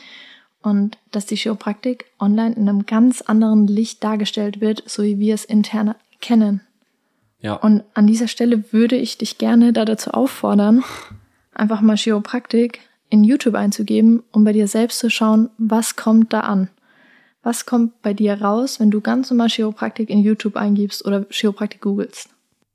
Und 0.62 0.99
dass 1.12 1.27
die 1.27 1.37
Chiropraktik 1.37 2.06
online 2.19 2.56
in 2.56 2.69
einem 2.69 2.85
ganz 2.85 3.23
anderen 3.23 3.69
Licht 3.69 4.03
dargestellt 4.03 4.61
wird, 4.61 4.82
so 4.87 5.05
wie 5.05 5.19
wir 5.19 5.35
es 5.35 5.44
intern 5.44 5.94
kennen. 6.21 6.62
Ja. 7.41 7.55
Und 7.55 7.85
an 7.95 8.07
dieser 8.07 8.29
Stelle 8.29 8.73
würde 8.73 8.97
ich 8.97 9.19
dich 9.19 9.39
gerne 9.39 9.73
da 9.73 9.85
dazu 9.85 10.11
auffordern, 10.11 10.85
einfach 11.55 11.81
mal 11.81 11.97
Chiropraktik 11.97 12.81
in 13.09 13.25
YouTube 13.25 13.55
einzugeben, 13.55 14.23
um 14.33 14.45
bei 14.45 14.53
dir 14.53 14.69
selbst 14.69 14.99
zu 14.99 15.11
schauen, 15.11 15.51
was 15.59 15.97
kommt 15.97 16.32
da 16.32 16.41
an. 16.41 16.70
Was 17.43 17.65
kommt 17.65 18.03
bei 18.03 18.13
dir 18.13 18.41
raus, 18.41 18.81
wenn 18.81 18.91
du 18.91 19.01
ganz 19.01 19.31
normal 19.31 19.49
Chiropraktik 19.49 20.11
in 20.11 20.19
YouTube 20.19 20.56
eingibst 20.56 21.05
oder 21.05 21.27
Chiropraktik 21.31 21.81
googelst? 21.81 22.29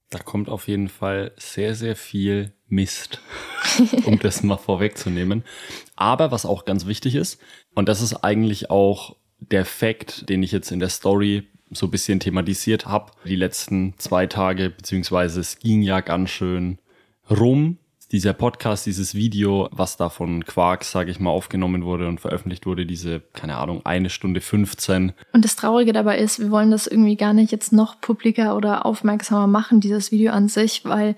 Da 0.10 0.20
kommt 0.20 0.50
auf 0.50 0.68
jeden 0.68 0.90
Fall 0.90 1.32
sehr, 1.38 1.76
sehr 1.76 1.96
viel 1.96 2.52
Mist, 2.68 3.20
um 4.06 4.18
das 4.20 4.42
mal 4.42 4.58
vorwegzunehmen. 4.58 5.44
Aber 5.96 6.32
was 6.32 6.46
auch 6.46 6.66
ganz 6.66 6.88
wichtig 6.88 7.16
ist, 7.16 7.40
und 7.76 7.88
das 7.88 8.02
ist 8.02 8.16
eigentlich 8.24 8.72
auch 8.72 9.18
der 9.40 9.66
Fakt, 9.66 10.30
den 10.30 10.42
ich 10.42 10.52
jetzt 10.52 10.72
in 10.72 10.80
der 10.80 10.90
Story 10.90 11.48
so 11.76 11.88
ein 11.88 11.92
bisschen 11.92 12.20
thematisiert 12.20 12.86
habe, 12.86 13.12
die 13.26 13.36
letzten 13.36 13.94
zwei 13.98 14.28
Tage, 14.28 14.70
beziehungsweise 14.70 15.40
es 15.40 15.60
ging 15.60 15.82
ja 15.82 16.02
ganz 16.02 16.30
schön 16.30 16.80
rum. 17.30 17.78
Dieser 18.12 18.34
Podcast, 18.34 18.86
dieses 18.86 19.16
Video, 19.16 19.68
was 19.72 19.98
da 19.98 20.10
von 20.10 20.46
Quark, 20.46 20.84
sage 20.84 21.10
ich 21.10 21.20
mal, 21.20 21.32
aufgenommen 21.32 21.84
wurde 21.84 22.08
und 22.08 22.22
veröffentlicht 22.22 22.66
wurde, 22.66 22.86
diese, 22.86 23.20
keine 23.34 23.58
Ahnung, 23.58 23.84
eine 23.84 24.10
Stunde 24.12 24.42
15. 24.42 25.12
Und 25.34 25.44
das 25.44 25.56
Traurige 25.56 25.92
dabei 25.92 26.20
ist, 26.20 26.40
wir 26.40 26.52
wollen 26.52 26.70
das 26.70 26.86
irgendwie 26.86 27.16
gar 27.16 27.34
nicht 27.34 27.52
jetzt 27.52 27.74
noch 27.74 28.00
publiker 28.00 28.56
oder 28.56 28.86
aufmerksamer 28.86 29.48
machen, 29.48 29.80
dieses 29.80 30.12
Video 30.12 30.32
an 30.32 30.50
sich, 30.50 30.86
weil 30.86 31.16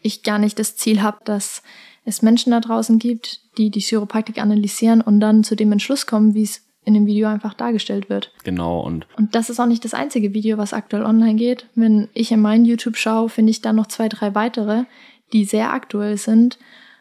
ich 0.00 0.22
gar 0.22 0.38
nicht 0.38 0.58
das 0.58 0.74
Ziel 0.76 1.02
habe, 1.02 1.18
dass 1.24 1.62
es 2.04 2.22
Menschen 2.22 2.50
da 2.50 2.60
draußen 2.60 2.98
gibt, 2.98 3.40
die 3.58 3.70
die 3.70 3.80
Chiropraktik 3.80 4.38
analysieren 4.38 5.00
und 5.00 5.20
dann 5.20 5.44
zu 5.44 5.54
dem 5.54 5.70
Entschluss 5.72 6.06
kommen, 6.06 6.34
wie 6.34 6.42
es 6.42 6.61
in 6.84 6.94
dem 6.94 7.06
Video 7.06 7.28
einfach 7.28 7.54
dargestellt 7.54 8.08
wird. 8.10 8.32
Genau 8.44 8.80
und 8.80 9.06
und 9.16 9.34
das 9.34 9.50
ist 9.50 9.60
auch 9.60 9.66
nicht 9.66 9.84
das 9.84 9.94
einzige 9.94 10.34
Video, 10.34 10.58
was 10.58 10.72
aktuell 10.72 11.04
online 11.04 11.36
geht. 11.36 11.66
Wenn 11.74 12.08
ich 12.12 12.32
in 12.32 12.40
meinen 12.40 12.64
YouTube 12.64 12.96
schaue, 12.96 13.28
finde 13.28 13.50
ich 13.50 13.60
da 13.60 13.72
noch 13.72 13.86
zwei, 13.86 14.08
drei 14.08 14.34
weitere, 14.34 14.84
die 15.32 15.44
sehr 15.44 15.72
aktuell 15.72 16.16
sind, 16.16 16.58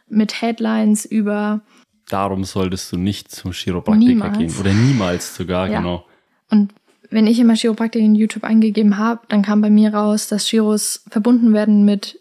mit 0.08 0.42
Headlines 0.42 1.06
über 1.06 1.62
Darum 2.10 2.44
solltest 2.44 2.92
du 2.92 2.98
nicht 2.98 3.32
zum 3.32 3.54
Chiropraktiker 3.54 4.10
niemals. 4.10 4.38
gehen 4.38 4.54
oder 4.60 4.74
niemals 4.74 5.36
sogar, 5.36 5.68
ja. 5.70 5.80
genau. 5.80 6.06
Und 6.50 6.74
wenn 7.10 7.28
ich 7.28 7.40
immer 7.40 7.56
Chiropraktik 7.56 8.02
in 8.02 8.16
YouTube 8.16 8.44
eingegeben 8.44 8.98
habe, 8.98 9.22
dann 9.30 9.42
kam 9.42 9.62
bei 9.62 9.70
mir 9.70 9.94
raus, 9.94 10.28
dass 10.28 10.48
Chiros 10.48 11.04
verbunden 11.10 11.54
werden 11.54 11.86
mit 11.86 12.20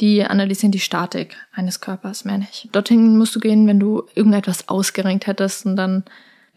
die 0.00 0.24
analysieren 0.24 0.72
die 0.72 0.80
Statik 0.80 1.36
eines 1.52 1.80
Körpers, 1.80 2.24
mehr 2.24 2.38
nicht. 2.38 2.68
Dorthin 2.72 3.18
musst 3.18 3.36
du 3.36 3.40
gehen, 3.40 3.66
wenn 3.66 3.78
du 3.78 4.04
irgendetwas 4.14 4.68
ausgerenkt 4.68 5.26
hättest 5.26 5.66
und 5.66 5.76
dann 5.76 6.04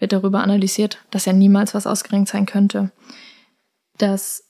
wird 0.04 0.12
darüber 0.12 0.44
analysiert, 0.44 0.98
dass 1.12 1.24
ja 1.24 1.32
niemals 1.32 1.74
was 1.74 1.88
ausgerenkt 1.88 2.28
sein 2.28 2.46
könnte. 2.46 2.92
Dass 3.98 4.44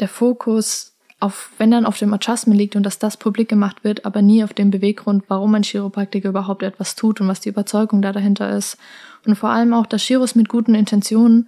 der 0.00 0.08
Fokus 0.08 0.96
auf, 1.20 1.52
wenn 1.56 1.70
dann 1.70 1.86
auf 1.86 1.98
dem 1.98 2.12
Adjustment 2.12 2.58
liegt 2.58 2.74
und 2.74 2.82
dass 2.82 2.98
das 2.98 3.16
publik 3.16 3.48
gemacht 3.48 3.84
wird, 3.84 4.04
aber 4.04 4.22
nie 4.22 4.42
auf 4.42 4.52
dem 4.54 4.72
Beweggrund, 4.72 5.22
warum 5.28 5.54
ein 5.54 5.62
Chiropraktiker 5.62 6.30
überhaupt 6.30 6.64
etwas 6.64 6.96
tut 6.96 7.20
und 7.20 7.28
was 7.28 7.38
die 7.38 7.48
Überzeugung 7.48 8.02
da 8.02 8.12
dahinter 8.12 8.50
ist. 8.50 8.76
Und 9.24 9.36
vor 9.36 9.50
allem 9.50 9.72
auch, 9.72 9.86
dass 9.86 10.02
Chiros 10.02 10.34
mit 10.34 10.48
guten 10.48 10.74
Intentionen 10.74 11.46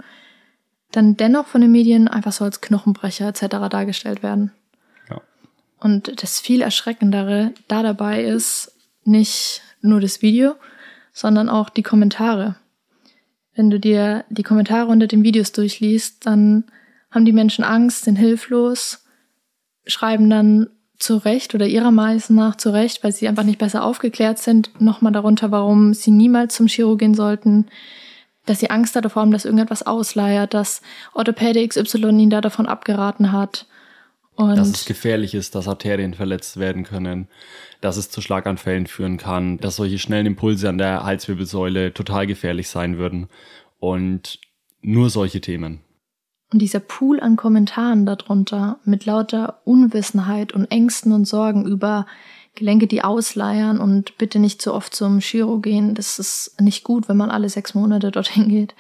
dann 0.93 1.17
dennoch 1.17 1.49
von 1.49 1.61
den 1.61 1.73
Medien 1.73 2.07
einfach 2.07 2.33
so 2.33 2.45
als 2.45 2.61
Knochenbrecher 2.61 3.27
etc. 3.27 3.69
dargestellt 3.69 4.23
werden. 4.23 4.53
Ja. 5.09 5.21
Und 5.81 6.23
das 6.23 6.39
viel 6.39 6.63
Erschreckendere 6.63 7.53
da 7.67 7.83
dabei 7.83 8.23
ist 8.23 8.73
nicht 9.03 9.63
nur 9.83 10.01
das 10.01 10.23
Video, 10.23 10.55
sondern 11.13 11.49
auch 11.49 11.69
die 11.69 11.83
Kommentare. 11.83 12.55
Wenn 13.55 13.71
du 13.71 13.81
dir 13.81 14.25
die 14.29 14.43
Kommentare 14.43 14.87
unter 14.87 15.07
den 15.07 15.23
Videos 15.23 15.53
durchliest, 15.53 16.27
dann 16.27 16.65
haben 17.11 17.25
die 17.25 17.33
Menschen 17.33 17.65
Angst, 17.65 18.05
sind 18.05 18.17
hilflos, 18.17 19.05
schreiben 19.87 20.31
dann 20.31 20.69
zu 20.99 21.17
Recht 21.17 21.55
oder 21.55 21.67
ihrer 21.67 21.91
Meinung 21.91 22.23
nach 22.29 22.57
zu 22.57 22.71
Recht, 22.71 23.03
weil 23.03 23.13
sie 23.13 23.27
einfach 23.27 23.43
nicht 23.43 23.59
besser 23.59 23.83
aufgeklärt 23.83 24.39
sind, 24.39 24.71
nochmal 24.81 25.13
darunter, 25.13 25.51
warum 25.51 25.95
sie 25.95 26.11
niemals 26.11 26.55
zum 26.55 26.67
Chiro 26.67 26.97
gehen 26.97 27.15
sollten, 27.15 27.67
dass 28.47 28.61
sie 28.61 28.71
Angst 28.71 28.95
davor 28.97 29.23
haben, 29.23 29.33
dass 29.33 29.45
irgendetwas 29.45 29.87
ausleiert, 29.87 30.55
dass 30.55 30.83
Orthopäde 31.15 31.67
XY 31.67 32.09
ihnen 32.09 32.31
da 32.31 32.41
davon 32.41 32.67
abgeraten 32.67 33.33
hat. 33.33 33.67
Und 34.37 34.57
dass 34.57 34.69
es 34.69 34.85
gefährlich 34.87 35.35
ist, 35.35 35.55
dass 35.55 35.69
Arterien 35.69 36.15
verletzt 36.15 36.59
werden 36.59 36.85
können, 36.85 37.29
dass 37.81 37.97
es 37.97 38.11
zu 38.11 38.21
Schlaganfällen 38.21 38.87
führen 38.87 39.19
kann, 39.19 39.59
dass 39.59 39.77
solche 39.77 39.99
schnellen 39.99 40.27
Impulse 40.27 40.69
an 40.69 40.79
der 40.79 41.05
Halswirbelsäule 41.05 41.93
total 41.93 42.27
gefährlich 42.27 42.69
sein 42.69 42.97
würden. 42.97 43.29
Und 43.79 44.39
nur 44.83 45.11
solche 45.11 45.41
Themen. 45.41 45.81
Und 46.53 46.61
dieser 46.61 46.81
Pool 46.81 47.21
an 47.21 47.37
Kommentaren 47.37 48.07
darunter 48.07 48.81
mit 48.85 49.07
lauter 49.07 49.61
Unwissenheit 49.65 50.53
und 50.53 50.71
Ängsten 50.71 51.13
und 51.13 51.27
Sorgen 51.27 51.67
über 51.67 52.07
Gelenke, 52.57 52.89
die 52.89 53.03
ausleiern 53.03 53.79
und 53.79 54.19
bitte 54.19 54.41
nicht 54.41 54.61
so 54.61 54.75
oft 54.75 54.95
zum 54.95 55.21
Chiro 55.21 55.59
gehen, 55.59 55.95
das 55.95 56.19
ist 56.19 56.61
nicht 56.61 56.83
gut, 56.83 57.09
wenn 57.09 57.17
man 57.17 57.31
alle 57.31 57.49
sechs 57.49 57.75
Monate 57.75 58.11
dorthin 58.11 58.49
geht. 58.49 58.75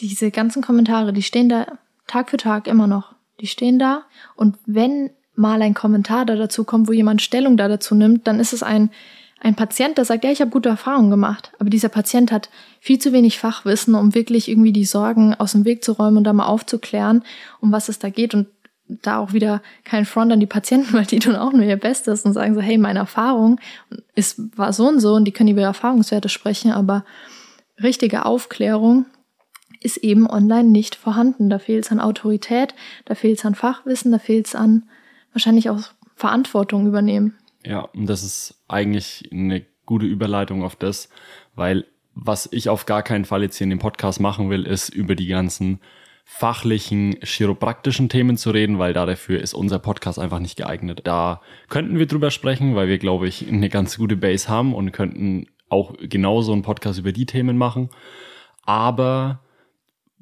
Diese 0.00 0.30
ganzen 0.30 0.62
Kommentare, 0.62 1.12
die 1.12 1.22
stehen 1.22 1.48
da 1.48 1.66
Tag 2.06 2.30
für 2.30 2.36
Tag 2.36 2.68
immer 2.68 2.86
noch. 2.86 3.13
Die 3.40 3.46
stehen 3.46 3.78
da. 3.78 4.04
Und 4.36 4.56
wenn 4.66 5.10
mal 5.34 5.60
ein 5.62 5.74
Kommentar 5.74 6.24
da 6.24 6.36
dazu 6.36 6.64
kommt, 6.64 6.88
wo 6.88 6.92
jemand 6.92 7.22
Stellung 7.22 7.56
da 7.56 7.68
dazu 7.68 7.94
nimmt, 7.94 8.26
dann 8.26 8.40
ist 8.40 8.52
es 8.52 8.62
ein 8.62 8.90
ein 9.44 9.56
Patient, 9.56 9.98
der 9.98 10.06
sagt, 10.06 10.24
ja, 10.24 10.30
ich 10.30 10.40
habe 10.40 10.50
gute 10.50 10.70
Erfahrungen 10.70 11.10
gemacht, 11.10 11.52
aber 11.58 11.68
dieser 11.68 11.90
Patient 11.90 12.32
hat 12.32 12.48
viel 12.80 12.98
zu 12.98 13.12
wenig 13.12 13.38
Fachwissen, 13.38 13.94
um 13.94 14.14
wirklich 14.14 14.48
irgendwie 14.48 14.72
die 14.72 14.86
Sorgen 14.86 15.34
aus 15.34 15.52
dem 15.52 15.66
Weg 15.66 15.84
zu 15.84 15.92
räumen 15.92 16.16
und 16.16 16.24
da 16.24 16.32
mal 16.32 16.46
aufzuklären, 16.46 17.22
um 17.60 17.70
was 17.70 17.90
es 17.90 17.98
da 17.98 18.08
geht. 18.08 18.32
Und 18.32 18.46
da 18.88 19.18
auch 19.18 19.34
wieder 19.34 19.62
kein 19.84 20.06
Front 20.06 20.32
an 20.32 20.40
die 20.40 20.46
Patienten, 20.46 20.92
weil 20.96 21.04
die 21.04 21.18
tun 21.18 21.36
auch 21.36 21.52
nur 21.52 21.64
ihr 21.64 21.76
Bestes 21.76 22.24
und 22.24 22.32
sagen 22.32 22.54
so, 22.54 22.62
hey, 22.62 22.78
meine 22.78 23.00
Erfahrung 23.00 23.60
ist, 24.14 24.40
war 24.56 24.72
so 24.72 24.88
und 24.88 25.00
so 25.00 25.12
und 25.12 25.26
die 25.26 25.32
können 25.32 25.50
über 25.50 25.60
Erfahrungswerte 25.60 26.30
sprechen, 26.30 26.72
aber 26.72 27.04
richtige 27.82 28.24
Aufklärung 28.24 29.04
ist 29.84 29.98
eben 29.98 30.28
online 30.28 30.68
nicht 30.68 30.94
vorhanden. 30.96 31.50
Da 31.50 31.58
fehlt 31.58 31.84
es 31.84 31.92
an 31.92 32.00
Autorität, 32.00 32.74
da 33.04 33.14
fehlt 33.14 33.38
es 33.38 33.44
an 33.44 33.54
Fachwissen, 33.54 34.10
da 34.10 34.18
fehlt 34.18 34.46
es 34.46 34.54
an 34.54 34.84
wahrscheinlich 35.32 35.70
auch 35.70 35.82
Verantwortung 36.16 36.86
übernehmen. 36.86 37.36
Ja, 37.64 37.80
und 37.80 38.06
das 38.06 38.22
ist 38.22 38.62
eigentlich 38.66 39.28
eine 39.30 39.64
gute 39.86 40.06
Überleitung 40.06 40.62
auf 40.62 40.76
das, 40.76 41.08
weil 41.54 41.84
was 42.14 42.48
ich 42.52 42.68
auf 42.68 42.86
gar 42.86 43.02
keinen 43.02 43.24
Fall 43.24 43.42
jetzt 43.42 43.58
hier 43.58 43.64
in 43.64 43.70
dem 43.70 43.78
Podcast 43.78 44.20
machen 44.20 44.48
will, 44.48 44.66
ist 44.66 44.88
über 44.88 45.16
die 45.16 45.26
ganzen 45.26 45.80
fachlichen, 46.24 47.16
chiropraktischen 47.22 48.08
Themen 48.08 48.36
zu 48.36 48.50
reden, 48.50 48.78
weil 48.78 48.94
dafür 48.94 49.40
ist 49.40 49.52
unser 49.52 49.78
Podcast 49.78 50.18
einfach 50.18 50.38
nicht 50.38 50.56
geeignet. 50.56 51.00
Da 51.04 51.42
könnten 51.68 51.98
wir 51.98 52.06
drüber 52.06 52.30
sprechen, 52.30 52.74
weil 52.74 52.88
wir, 52.88 52.98
glaube 52.98 53.28
ich, 53.28 53.46
eine 53.46 53.68
ganz 53.68 53.98
gute 53.98 54.16
Base 54.16 54.48
haben 54.48 54.74
und 54.74 54.92
könnten 54.92 55.46
auch 55.68 55.94
genauso 56.00 56.52
einen 56.52 56.62
Podcast 56.62 56.98
über 56.98 57.12
die 57.12 57.26
Themen 57.26 57.58
machen. 57.58 57.90
Aber 58.62 59.40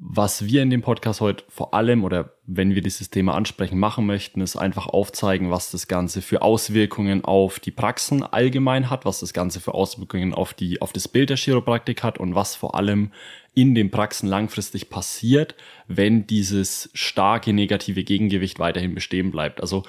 was 0.05 0.45
wir 0.45 0.61
in 0.61 0.69
dem 0.69 0.81
Podcast 0.81 1.21
heute 1.21 1.45
vor 1.47 1.73
allem 1.73 2.03
oder 2.03 2.33
wenn 2.45 2.75
wir 2.75 2.81
dieses 2.81 3.09
Thema 3.09 3.35
ansprechen 3.35 3.79
machen 3.79 4.05
möchten, 4.05 4.41
ist 4.41 4.57
einfach 4.57 4.87
aufzeigen, 4.87 5.49
was 5.49 5.71
das 5.71 5.87
Ganze 5.87 6.21
für 6.21 6.41
Auswirkungen 6.41 7.23
auf 7.23 7.61
die 7.61 7.71
Praxen 7.71 8.21
allgemein 8.21 8.89
hat, 8.89 9.05
was 9.05 9.21
das 9.21 9.31
Ganze 9.31 9.61
für 9.61 9.73
Auswirkungen 9.73 10.33
auf 10.33 10.53
die, 10.53 10.81
auf 10.81 10.91
das 10.91 11.07
Bild 11.07 11.29
der 11.29 11.37
Chiropraktik 11.37 12.03
hat 12.03 12.17
und 12.17 12.35
was 12.35 12.53
vor 12.55 12.75
allem 12.75 13.11
in 13.53 13.75
den 13.75 13.91
Praxen 13.91 14.27
langfristig 14.27 14.89
passiert, 14.89 15.55
wenn 15.87 16.27
dieses 16.27 16.89
starke 16.93 17.53
negative 17.53 18.03
Gegengewicht 18.03 18.59
weiterhin 18.59 18.95
bestehen 18.95 19.31
bleibt. 19.31 19.61
Also 19.61 19.83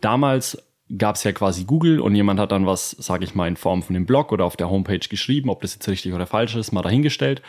damals 0.00 0.62
gab 0.96 1.16
es 1.16 1.24
ja 1.24 1.32
quasi 1.32 1.64
Google 1.64 1.98
und 1.98 2.14
jemand 2.14 2.38
hat 2.38 2.52
dann 2.52 2.66
was, 2.66 2.92
sage 2.92 3.24
ich 3.24 3.34
mal, 3.34 3.48
in 3.48 3.56
Form 3.56 3.82
von 3.82 3.94
dem 3.94 4.06
Blog 4.06 4.30
oder 4.30 4.44
auf 4.44 4.56
der 4.56 4.70
Homepage 4.70 5.00
geschrieben, 5.00 5.50
ob 5.50 5.62
das 5.62 5.74
jetzt 5.74 5.88
richtig 5.88 6.12
oder 6.12 6.26
falsch 6.26 6.54
ist, 6.54 6.70
mal 6.70 6.82
dahingestellt. 6.82 7.42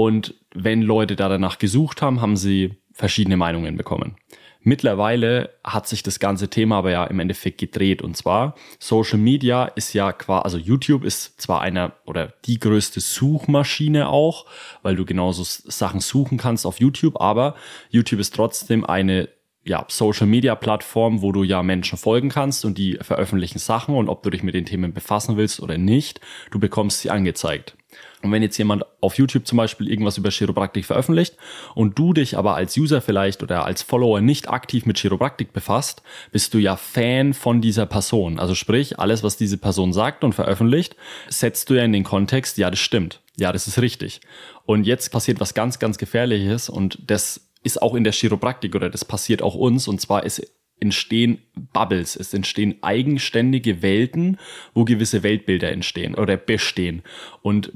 Und 0.00 0.34
wenn 0.54 0.80
Leute 0.80 1.14
da 1.14 1.28
danach 1.28 1.58
gesucht 1.58 2.00
haben, 2.00 2.22
haben 2.22 2.38
sie 2.38 2.78
verschiedene 2.94 3.36
Meinungen 3.36 3.76
bekommen. 3.76 4.16
Mittlerweile 4.62 5.50
hat 5.62 5.86
sich 5.86 6.02
das 6.02 6.18
ganze 6.18 6.48
Thema 6.48 6.78
aber 6.78 6.90
ja 6.90 7.04
im 7.04 7.20
Endeffekt 7.20 7.58
gedreht. 7.58 8.00
Und 8.00 8.16
zwar, 8.16 8.54
Social 8.78 9.18
Media 9.18 9.66
ist 9.66 9.92
ja 9.92 10.12
quasi, 10.12 10.42
also 10.42 10.56
YouTube 10.56 11.04
ist 11.04 11.38
zwar 11.38 11.60
einer 11.60 11.92
oder 12.06 12.32
die 12.46 12.58
größte 12.58 13.00
Suchmaschine 13.00 14.08
auch, 14.08 14.46
weil 14.80 14.96
du 14.96 15.04
genauso 15.04 15.42
Sachen 15.44 16.00
suchen 16.00 16.38
kannst 16.38 16.64
auf 16.64 16.80
YouTube, 16.80 17.20
aber 17.20 17.54
YouTube 17.90 18.20
ist 18.20 18.34
trotzdem 18.34 18.86
eine 18.86 19.28
ja, 19.64 19.84
Social 19.88 20.26
Media 20.26 20.54
Plattform, 20.54 21.20
wo 21.20 21.30
du 21.30 21.42
ja 21.42 21.62
Menschen 21.62 21.98
folgen 21.98 22.30
kannst 22.30 22.64
und 22.64 22.78
die 22.78 22.98
veröffentlichen 23.02 23.58
Sachen 23.58 23.94
und 23.94 24.08
ob 24.08 24.22
du 24.22 24.30
dich 24.30 24.42
mit 24.42 24.54
den 24.54 24.64
Themen 24.64 24.94
befassen 24.94 25.36
willst 25.36 25.60
oder 25.60 25.76
nicht, 25.76 26.22
du 26.50 26.58
bekommst 26.58 27.00
sie 27.00 27.10
angezeigt. 27.10 27.76
Und 28.22 28.32
wenn 28.32 28.42
jetzt 28.42 28.58
jemand 28.58 28.84
auf 29.00 29.16
YouTube 29.16 29.46
zum 29.46 29.56
Beispiel 29.56 29.88
irgendwas 29.88 30.18
über 30.18 30.30
Chiropraktik 30.30 30.84
veröffentlicht 30.84 31.36
und 31.74 31.98
du 31.98 32.12
dich 32.12 32.36
aber 32.36 32.54
als 32.54 32.76
User 32.76 33.00
vielleicht 33.00 33.42
oder 33.42 33.64
als 33.64 33.82
Follower 33.82 34.20
nicht 34.20 34.48
aktiv 34.48 34.84
mit 34.86 34.98
Chiropraktik 34.98 35.52
befasst, 35.52 36.02
bist 36.30 36.52
du 36.52 36.58
ja 36.58 36.76
Fan 36.76 37.32
von 37.32 37.60
dieser 37.60 37.86
Person. 37.86 38.38
Also 38.38 38.54
sprich, 38.54 38.98
alles, 38.98 39.22
was 39.22 39.36
diese 39.36 39.56
Person 39.56 39.92
sagt 39.92 40.22
und 40.22 40.34
veröffentlicht, 40.34 40.96
setzt 41.28 41.70
du 41.70 41.74
ja 41.74 41.84
in 41.84 41.92
den 41.92 42.04
Kontext, 42.04 42.58
ja, 42.58 42.70
das 42.70 42.80
stimmt. 42.80 43.20
Ja, 43.36 43.52
das 43.52 43.66
ist 43.66 43.80
richtig. 43.80 44.20
Und 44.66 44.84
jetzt 44.84 45.10
passiert 45.10 45.40
was 45.40 45.54
ganz, 45.54 45.78
ganz 45.78 45.96
Gefährliches 45.96 46.68
und 46.68 46.98
das 47.06 47.48
ist 47.62 47.80
auch 47.80 47.94
in 47.94 48.04
der 48.04 48.12
Chiropraktik 48.12 48.74
oder 48.74 48.90
das 48.90 49.04
passiert 49.04 49.42
auch 49.42 49.54
uns 49.54 49.88
und 49.88 50.00
zwar 50.00 50.24
ist 50.24 50.46
entstehen 50.80 51.38
Bubbles, 51.72 52.16
es 52.16 52.34
entstehen 52.34 52.76
eigenständige 52.82 53.82
Welten, 53.82 54.38
wo 54.74 54.84
gewisse 54.84 55.22
Weltbilder 55.22 55.70
entstehen 55.70 56.14
oder 56.14 56.36
bestehen. 56.36 57.02
Und 57.42 57.72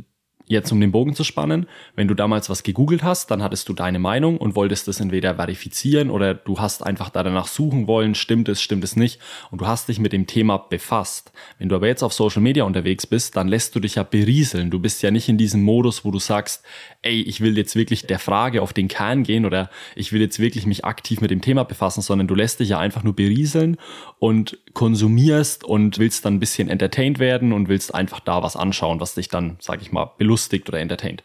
Jetzt 0.46 0.70
um 0.72 0.80
den 0.80 0.92
Bogen 0.92 1.14
zu 1.14 1.24
spannen, 1.24 1.66
wenn 1.96 2.06
du 2.06 2.12
damals 2.12 2.50
was 2.50 2.62
gegoogelt 2.62 3.02
hast, 3.02 3.30
dann 3.30 3.42
hattest 3.42 3.66
du 3.70 3.72
deine 3.72 3.98
Meinung 3.98 4.36
und 4.36 4.54
wolltest 4.54 4.86
das 4.88 5.00
entweder 5.00 5.36
verifizieren 5.36 6.10
oder 6.10 6.34
du 6.34 6.58
hast 6.58 6.84
einfach 6.84 7.08
da 7.08 7.22
danach 7.22 7.46
suchen 7.46 7.86
wollen, 7.86 8.14
stimmt 8.14 8.50
es, 8.50 8.60
stimmt 8.60 8.84
es 8.84 8.94
nicht 8.94 9.20
und 9.50 9.62
du 9.62 9.66
hast 9.66 9.88
dich 9.88 9.98
mit 9.98 10.12
dem 10.12 10.26
Thema 10.26 10.58
befasst. 10.58 11.32
Wenn 11.58 11.70
du 11.70 11.76
aber 11.76 11.86
jetzt 11.86 12.02
auf 12.02 12.12
Social 12.12 12.42
Media 12.42 12.64
unterwegs 12.64 13.06
bist, 13.06 13.36
dann 13.36 13.48
lässt 13.48 13.74
du 13.74 13.80
dich 13.80 13.94
ja 13.94 14.02
berieseln. 14.02 14.70
Du 14.70 14.80
bist 14.80 15.02
ja 15.02 15.10
nicht 15.10 15.30
in 15.30 15.38
diesem 15.38 15.62
Modus, 15.62 16.04
wo 16.04 16.10
du 16.10 16.18
sagst, 16.18 16.62
ey, 17.04 17.20
ich 17.22 17.40
will 17.40 17.56
jetzt 17.56 17.76
wirklich 17.76 18.06
der 18.06 18.18
Frage 18.18 18.62
auf 18.62 18.72
den 18.72 18.88
Kern 18.88 19.22
gehen 19.22 19.44
oder 19.44 19.70
ich 19.94 20.12
will 20.12 20.20
jetzt 20.20 20.38
wirklich 20.38 20.66
mich 20.66 20.84
aktiv 20.84 21.20
mit 21.20 21.30
dem 21.30 21.42
Thema 21.42 21.64
befassen, 21.64 22.00
sondern 22.00 22.26
du 22.26 22.34
lässt 22.34 22.60
dich 22.60 22.70
ja 22.70 22.78
einfach 22.78 23.02
nur 23.02 23.14
berieseln 23.14 23.76
und 24.18 24.58
konsumierst 24.72 25.64
und 25.64 25.98
willst 25.98 26.24
dann 26.24 26.34
ein 26.34 26.40
bisschen 26.40 26.68
entertained 26.68 27.18
werden 27.18 27.52
und 27.52 27.68
willst 27.68 27.94
einfach 27.94 28.20
da 28.20 28.42
was 28.42 28.56
anschauen, 28.56 29.00
was 29.00 29.14
dich 29.14 29.28
dann, 29.28 29.56
sag 29.60 29.82
ich 29.82 29.92
mal, 29.92 30.12
belustigt 30.16 30.68
oder 30.68 30.80
entertaint. 30.80 31.22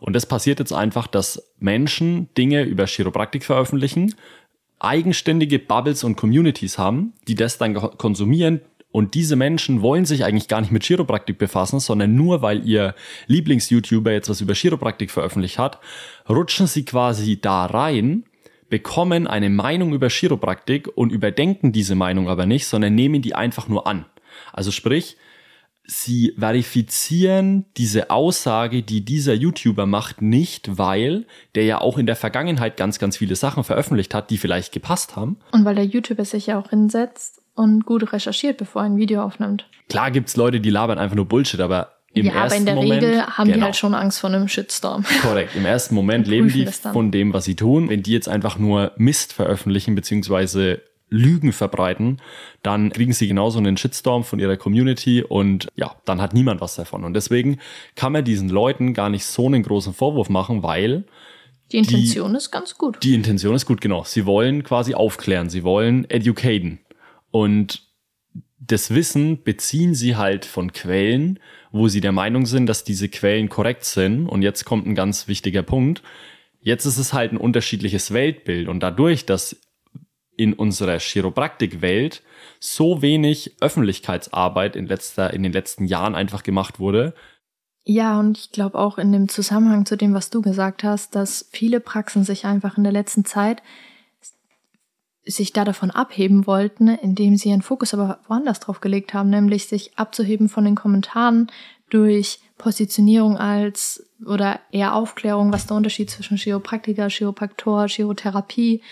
Und 0.00 0.14
das 0.14 0.26
passiert 0.26 0.60
jetzt 0.60 0.72
einfach, 0.72 1.06
dass 1.06 1.52
Menschen 1.58 2.28
Dinge 2.36 2.62
über 2.62 2.86
Chiropraktik 2.86 3.44
veröffentlichen, 3.44 4.14
eigenständige 4.78 5.58
Bubbles 5.58 6.04
und 6.04 6.16
Communities 6.16 6.78
haben, 6.78 7.12
die 7.26 7.34
das 7.34 7.58
dann 7.58 7.74
konsumieren, 7.74 8.60
und 8.98 9.14
diese 9.14 9.36
Menschen 9.36 9.80
wollen 9.80 10.04
sich 10.06 10.24
eigentlich 10.24 10.48
gar 10.48 10.60
nicht 10.60 10.72
mit 10.72 10.82
Chiropraktik 10.82 11.38
befassen, 11.38 11.78
sondern 11.78 12.16
nur 12.16 12.42
weil 12.42 12.66
ihr 12.66 12.96
Lieblings-YouTuber 13.28 14.10
jetzt 14.10 14.28
was 14.28 14.40
über 14.40 14.54
Chiropraktik 14.54 15.12
veröffentlicht 15.12 15.56
hat, 15.56 15.78
rutschen 16.28 16.66
sie 16.66 16.84
quasi 16.84 17.40
da 17.40 17.66
rein, 17.66 18.24
bekommen 18.68 19.28
eine 19.28 19.50
Meinung 19.50 19.92
über 19.92 20.08
Chiropraktik 20.08 20.88
und 20.92 21.12
überdenken 21.12 21.70
diese 21.70 21.94
Meinung 21.94 22.28
aber 22.28 22.44
nicht, 22.44 22.66
sondern 22.66 22.96
nehmen 22.96 23.22
die 23.22 23.36
einfach 23.36 23.68
nur 23.68 23.86
an. 23.86 24.04
Also 24.52 24.72
sprich, 24.72 25.16
sie 25.84 26.34
verifizieren 26.36 27.66
diese 27.76 28.10
Aussage, 28.10 28.82
die 28.82 29.04
dieser 29.04 29.34
YouTuber 29.34 29.86
macht, 29.86 30.22
nicht, 30.22 30.76
weil 30.76 31.24
der 31.54 31.66
ja 31.66 31.80
auch 31.80 31.98
in 31.98 32.06
der 32.06 32.16
Vergangenheit 32.16 32.76
ganz, 32.76 32.98
ganz 32.98 33.16
viele 33.16 33.36
Sachen 33.36 33.62
veröffentlicht 33.62 34.12
hat, 34.12 34.30
die 34.30 34.38
vielleicht 34.38 34.72
gepasst 34.72 35.14
haben. 35.14 35.38
Und 35.52 35.64
weil 35.64 35.76
der 35.76 35.86
YouTuber 35.86 36.24
sich 36.24 36.48
ja 36.48 36.58
auch 36.58 36.70
hinsetzt 36.70 37.42
und 37.58 37.84
gut 37.84 38.12
recherchiert, 38.12 38.56
bevor 38.56 38.82
er 38.82 38.86
ein 38.86 38.96
Video 38.96 39.22
aufnimmt. 39.22 39.66
Klar 39.88 40.10
gibt's 40.10 40.36
Leute, 40.36 40.60
die 40.60 40.70
labern 40.70 40.98
einfach 40.98 41.16
nur 41.16 41.26
Bullshit, 41.26 41.60
aber 41.60 41.92
im 42.14 42.26
ja, 42.26 42.32
ersten 42.32 42.44
aber 42.44 42.56
in 42.56 42.66
der 42.66 42.74
Moment, 42.74 43.02
Regel 43.02 43.26
haben 43.26 43.46
genau. 43.46 43.56
die 43.56 43.62
halt 43.64 43.76
schon 43.76 43.94
Angst 43.94 44.20
vor 44.20 44.30
einem 44.30 44.48
Shitstorm. 44.48 45.04
Korrekt. 45.22 45.54
Im 45.54 45.66
ersten 45.66 45.94
Moment 45.94 46.26
leben 46.26 46.48
die 46.48 46.66
von 46.66 47.10
dem, 47.10 47.32
was 47.32 47.44
sie 47.44 47.54
tun. 47.54 47.88
Wenn 47.88 48.02
die 48.02 48.12
jetzt 48.12 48.28
einfach 48.28 48.58
nur 48.58 48.92
Mist 48.96 49.32
veröffentlichen, 49.32 49.94
beziehungsweise 49.94 50.80
Lügen 51.10 51.52
verbreiten, 51.52 52.20
dann 52.62 52.90
kriegen 52.92 53.12
sie 53.12 53.28
genauso 53.28 53.58
einen 53.58 53.76
Shitstorm 53.76 54.24
von 54.24 54.38
ihrer 54.38 54.56
Community 54.56 55.22
und 55.22 55.68
ja, 55.74 55.96
dann 56.04 56.20
hat 56.20 56.34
niemand 56.34 56.60
was 56.60 56.76
davon. 56.76 57.04
Und 57.04 57.14
deswegen 57.14 57.58
kann 57.94 58.12
man 58.12 58.24
diesen 58.24 58.48
Leuten 58.48 58.94
gar 58.94 59.10
nicht 59.10 59.24
so 59.24 59.46
einen 59.46 59.62
großen 59.62 59.94
Vorwurf 59.94 60.28
machen, 60.28 60.62
weil 60.62 61.04
die 61.72 61.78
Intention 61.78 62.32
die, 62.32 62.38
ist 62.38 62.50
ganz 62.50 62.76
gut. 62.76 63.02
Die 63.02 63.14
Intention 63.14 63.54
ist 63.54 63.66
gut, 63.66 63.80
genau. 63.80 64.04
Sie 64.04 64.24
wollen 64.26 64.64
quasi 64.64 64.94
aufklären, 64.94 65.50
sie 65.50 65.64
wollen 65.64 66.08
educaten. 66.08 66.78
Und 67.30 67.88
das 68.58 68.92
Wissen 68.92 69.42
beziehen 69.42 69.94
sie 69.94 70.16
halt 70.16 70.44
von 70.44 70.72
Quellen, 70.72 71.38
wo 71.70 71.88
sie 71.88 72.00
der 72.00 72.12
Meinung 72.12 72.46
sind, 72.46 72.66
dass 72.66 72.84
diese 72.84 73.08
Quellen 73.08 73.48
korrekt 73.48 73.84
sind. 73.84 74.28
Und 74.28 74.42
jetzt 74.42 74.64
kommt 74.64 74.86
ein 74.86 74.94
ganz 74.94 75.28
wichtiger 75.28 75.62
Punkt. 75.62 76.02
Jetzt 76.60 76.84
ist 76.86 76.98
es 76.98 77.12
halt 77.12 77.32
ein 77.32 77.36
unterschiedliches 77.38 78.12
Weltbild. 78.12 78.68
Und 78.68 78.80
dadurch, 78.80 79.26
dass 79.26 79.56
in 80.36 80.54
unserer 80.54 80.98
Chiropraktikwelt 80.98 82.22
so 82.60 83.02
wenig 83.02 83.56
Öffentlichkeitsarbeit 83.60 84.76
in, 84.76 84.86
letzter, 84.86 85.32
in 85.34 85.42
den 85.42 85.52
letzten 85.52 85.84
Jahren 85.84 86.14
einfach 86.14 86.42
gemacht 86.42 86.78
wurde. 86.78 87.12
Ja, 87.84 88.20
und 88.20 88.38
ich 88.38 88.52
glaube 88.52 88.78
auch 88.78 88.98
in 88.98 89.12
dem 89.12 89.28
Zusammenhang 89.28 89.84
zu 89.84 89.96
dem, 89.96 90.14
was 90.14 90.30
du 90.30 90.40
gesagt 90.40 90.84
hast, 90.84 91.14
dass 91.14 91.48
viele 91.50 91.80
Praxen 91.80 92.22
sich 92.22 92.44
einfach 92.44 92.76
in 92.76 92.84
der 92.84 92.92
letzten 92.92 93.24
Zeit 93.24 93.62
sich 95.28 95.52
da 95.52 95.64
davon 95.64 95.90
abheben 95.90 96.46
wollten, 96.46 96.88
indem 96.88 97.36
sie 97.36 97.50
ihren 97.50 97.62
Fokus 97.62 97.94
aber 97.94 98.18
woanders 98.26 98.60
drauf 98.60 98.80
gelegt 98.80 99.14
haben, 99.14 99.30
nämlich 99.30 99.66
sich 99.66 99.96
abzuheben 99.96 100.48
von 100.48 100.64
den 100.64 100.74
Kommentaren 100.74 101.48
durch 101.90 102.40
Positionierung 102.56 103.36
als 103.36 104.04
oder 104.26 104.60
eher 104.72 104.94
Aufklärung, 104.94 105.52
was 105.52 105.66
der 105.66 105.76
Unterschied 105.76 106.10
zwischen 106.10 106.36
Chiropraktiker, 106.36 107.08
Chiropraktor, 107.08 107.88
Chirotherapie 107.88 108.82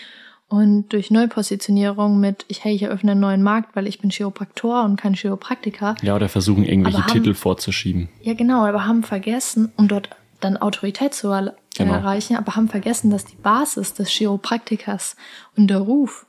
und 0.47 0.93
durch 0.93 1.11
Neupositionierung 1.11 2.19
mit, 2.19 2.45
ich, 2.47 2.63
hey, 2.63 2.73
ich 2.73 2.83
eröffne 2.83 3.11
einen 3.11 3.19
neuen 3.19 3.43
Markt, 3.43 3.75
weil 3.75 3.87
ich 3.87 3.99
bin 3.99 4.09
Chiropraktor 4.09 4.83
und 4.83 4.95
kein 4.95 5.13
Chiropraktiker. 5.13 5.95
Ja, 6.01 6.15
oder 6.15 6.29
versuchen 6.29 6.63
irgendwelche 6.63 7.03
haben, 7.03 7.11
Titel 7.11 7.33
vorzuschieben. 7.33 8.07
Ja, 8.21 8.33
genau, 8.33 8.65
aber 8.65 8.85
haben 8.85 9.03
vergessen, 9.03 9.71
um 9.75 9.89
dort 9.89 10.09
dann 10.39 10.55
Autorität 10.55 11.13
zu 11.13 11.27
genau. 11.29 11.93
erreichen, 11.93 12.37
aber 12.37 12.55
haben 12.55 12.69
vergessen, 12.69 13.09
dass 13.09 13.25
die 13.25 13.35
Basis 13.35 13.93
des 13.93 14.09
Chiropraktikers 14.09 15.15
und 15.57 15.67
der 15.67 15.79
Ruf, 15.79 16.26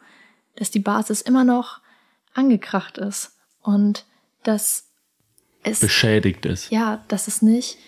dass 0.59 0.71
die 0.71 0.81
Basis 0.81 1.21
immer 1.21 1.45
noch 1.45 1.81
angekracht 2.35 2.99
ist 2.99 3.37
und 3.63 4.05
dass 4.43 4.89
es 5.63 5.81
beschädigt 5.81 6.47
ist. 6.47 6.71
Ja, 6.71 7.05
dass 7.09 7.29
es 7.29 7.43
nicht 7.43 7.79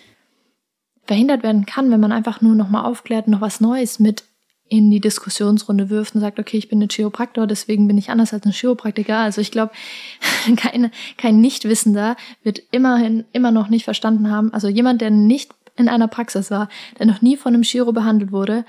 verhindert 1.03 1.43
werden 1.43 1.65
kann, 1.65 1.91
wenn 1.91 1.99
man 1.99 2.11
einfach 2.11 2.41
nur 2.41 2.55
noch 2.55 2.69
mal 2.69 2.83
aufklärt, 2.83 3.27
noch 3.27 3.41
was 3.41 3.59
Neues 3.59 3.99
mit 3.99 4.23
in 4.69 4.89
die 4.89 5.01
Diskussionsrunde 5.01 5.89
wirft 5.89 6.15
und 6.15 6.21
sagt, 6.21 6.39
okay, 6.39 6.57
ich 6.57 6.69
bin 6.69 6.81
ein 6.81 6.87
Chiropraktor, 6.89 7.45
deswegen 7.45 7.87
bin 7.87 7.97
ich 7.97 8.09
anders 8.09 8.33
als 8.33 8.45
ein 8.45 8.53
Chiropraktiker. 8.53 9.17
Also 9.17 9.41
ich 9.41 9.51
glaube, 9.51 9.73
keine, 10.55 10.91
kein 11.17 11.41
Nichtwissender 11.41 12.15
wird 12.41 12.61
immerhin 12.71 13.25
immer 13.33 13.51
noch 13.51 13.67
nicht 13.67 13.83
verstanden 13.83 14.31
haben. 14.31 14.53
Also 14.53 14.69
jemand, 14.69 15.01
der 15.01 15.09
nicht 15.09 15.53
in 15.75 15.89
einer 15.89 16.07
Praxis 16.07 16.51
war, 16.51 16.69
der 16.99 17.05
noch 17.05 17.21
nie 17.21 17.35
von 17.35 17.53
einem 17.53 17.63
Chiro 17.63 17.91
behandelt 17.91 18.31
wurde, 18.31 18.63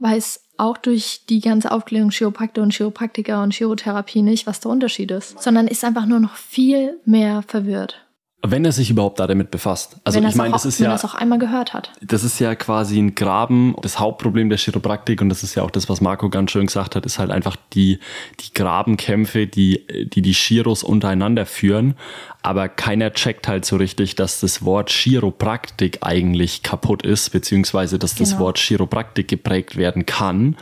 weiß 0.00 0.43
auch 0.56 0.76
durch 0.76 1.22
die 1.28 1.40
ganze 1.40 1.70
Aufklärung 1.70 2.10
Chiropraktor 2.10 2.62
und 2.62 2.72
Chiropraktiker 2.72 3.42
und 3.42 3.54
Chirotherapie 3.54 4.22
nicht, 4.22 4.46
was 4.46 4.60
der 4.60 4.70
Unterschied 4.70 5.10
ist, 5.10 5.42
sondern 5.42 5.66
ist 5.66 5.84
einfach 5.84 6.06
nur 6.06 6.20
noch 6.20 6.36
viel 6.36 6.98
mehr 7.04 7.42
verwirrt. 7.42 8.03
Wenn 8.46 8.64
er 8.64 8.72
sich 8.72 8.90
überhaupt 8.90 9.20
da 9.20 9.26
damit 9.26 9.50
befasst. 9.50 9.96
Also 10.04 10.20
wenn 10.20 10.28
ich 10.28 10.34
meine, 10.34 10.52
das 10.52 10.66
ist 10.66 10.78
wenn 10.78 10.84
ja. 10.84 10.90
Wenn 10.90 10.96
er 10.96 11.04
es 11.04 11.04
auch 11.04 11.14
einmal 11.14 11.38
gehört 11.38 11.72
hat. 11.72 11.90
Das 12.02 12.24
ist 12.24 12.38
ja 12.40 12.54
quasi 12.54 12.98
ein 12.98 13.14
Graben. 13.14 13.74
Das 13.80 13.98
Hauptproblem 13.98 14.50
der 14.50 14.58
Chiropraktik, 14.58 15.22
und 15.22 15.30
das 15.30 15.42
ist 15.42 15.54
ja 15.54 15.62
auch 15.62 15.70
das, 15.70 15.88
was 15.88 16.02
Marco 16.02 16.28
ganz 16.28 16.50
schön 16.50 16.66
gesagt 16.66 16.94
hat, 16.94 17.06
ist 17.06 17.18
halt 17.18 17.30
einfach 17.30 17.56
die, 17.72 18.00
die 18.40 18.52
Grabenkämpfe, 18.52 19.46
die, 19.46 19.86
die 20.12 20.20
die 20.20 20.34
Chiros 20.34 20.82
untereinander 20.82 21.46
führen. 21.46 21.94
Aber 22.42 22.68
keiner 22.68 23.14
checkt 23.14 23.48
halt 23.48 23.64
so 23.64 23.76
richtig, 23.76 24.16
dass 24.16 24.40
das 24.40 24.62
Wort 24.62 24.90
Chiropraktik 24.90 26.00
eigentlich 26.02 26.62
kaputt 26.62 27.02
ist, 27.02 27.30
beziehungsweise 27.30 27.98
dass 27.98 28.14
das 28.14 28.32
genau. 28.32 28.42
Wort 28.42 28.58
Chiropraktik 28.58 29.28
geprägt 29.28 29.78
werden 29.78 30.04
kann. 30.04 30.56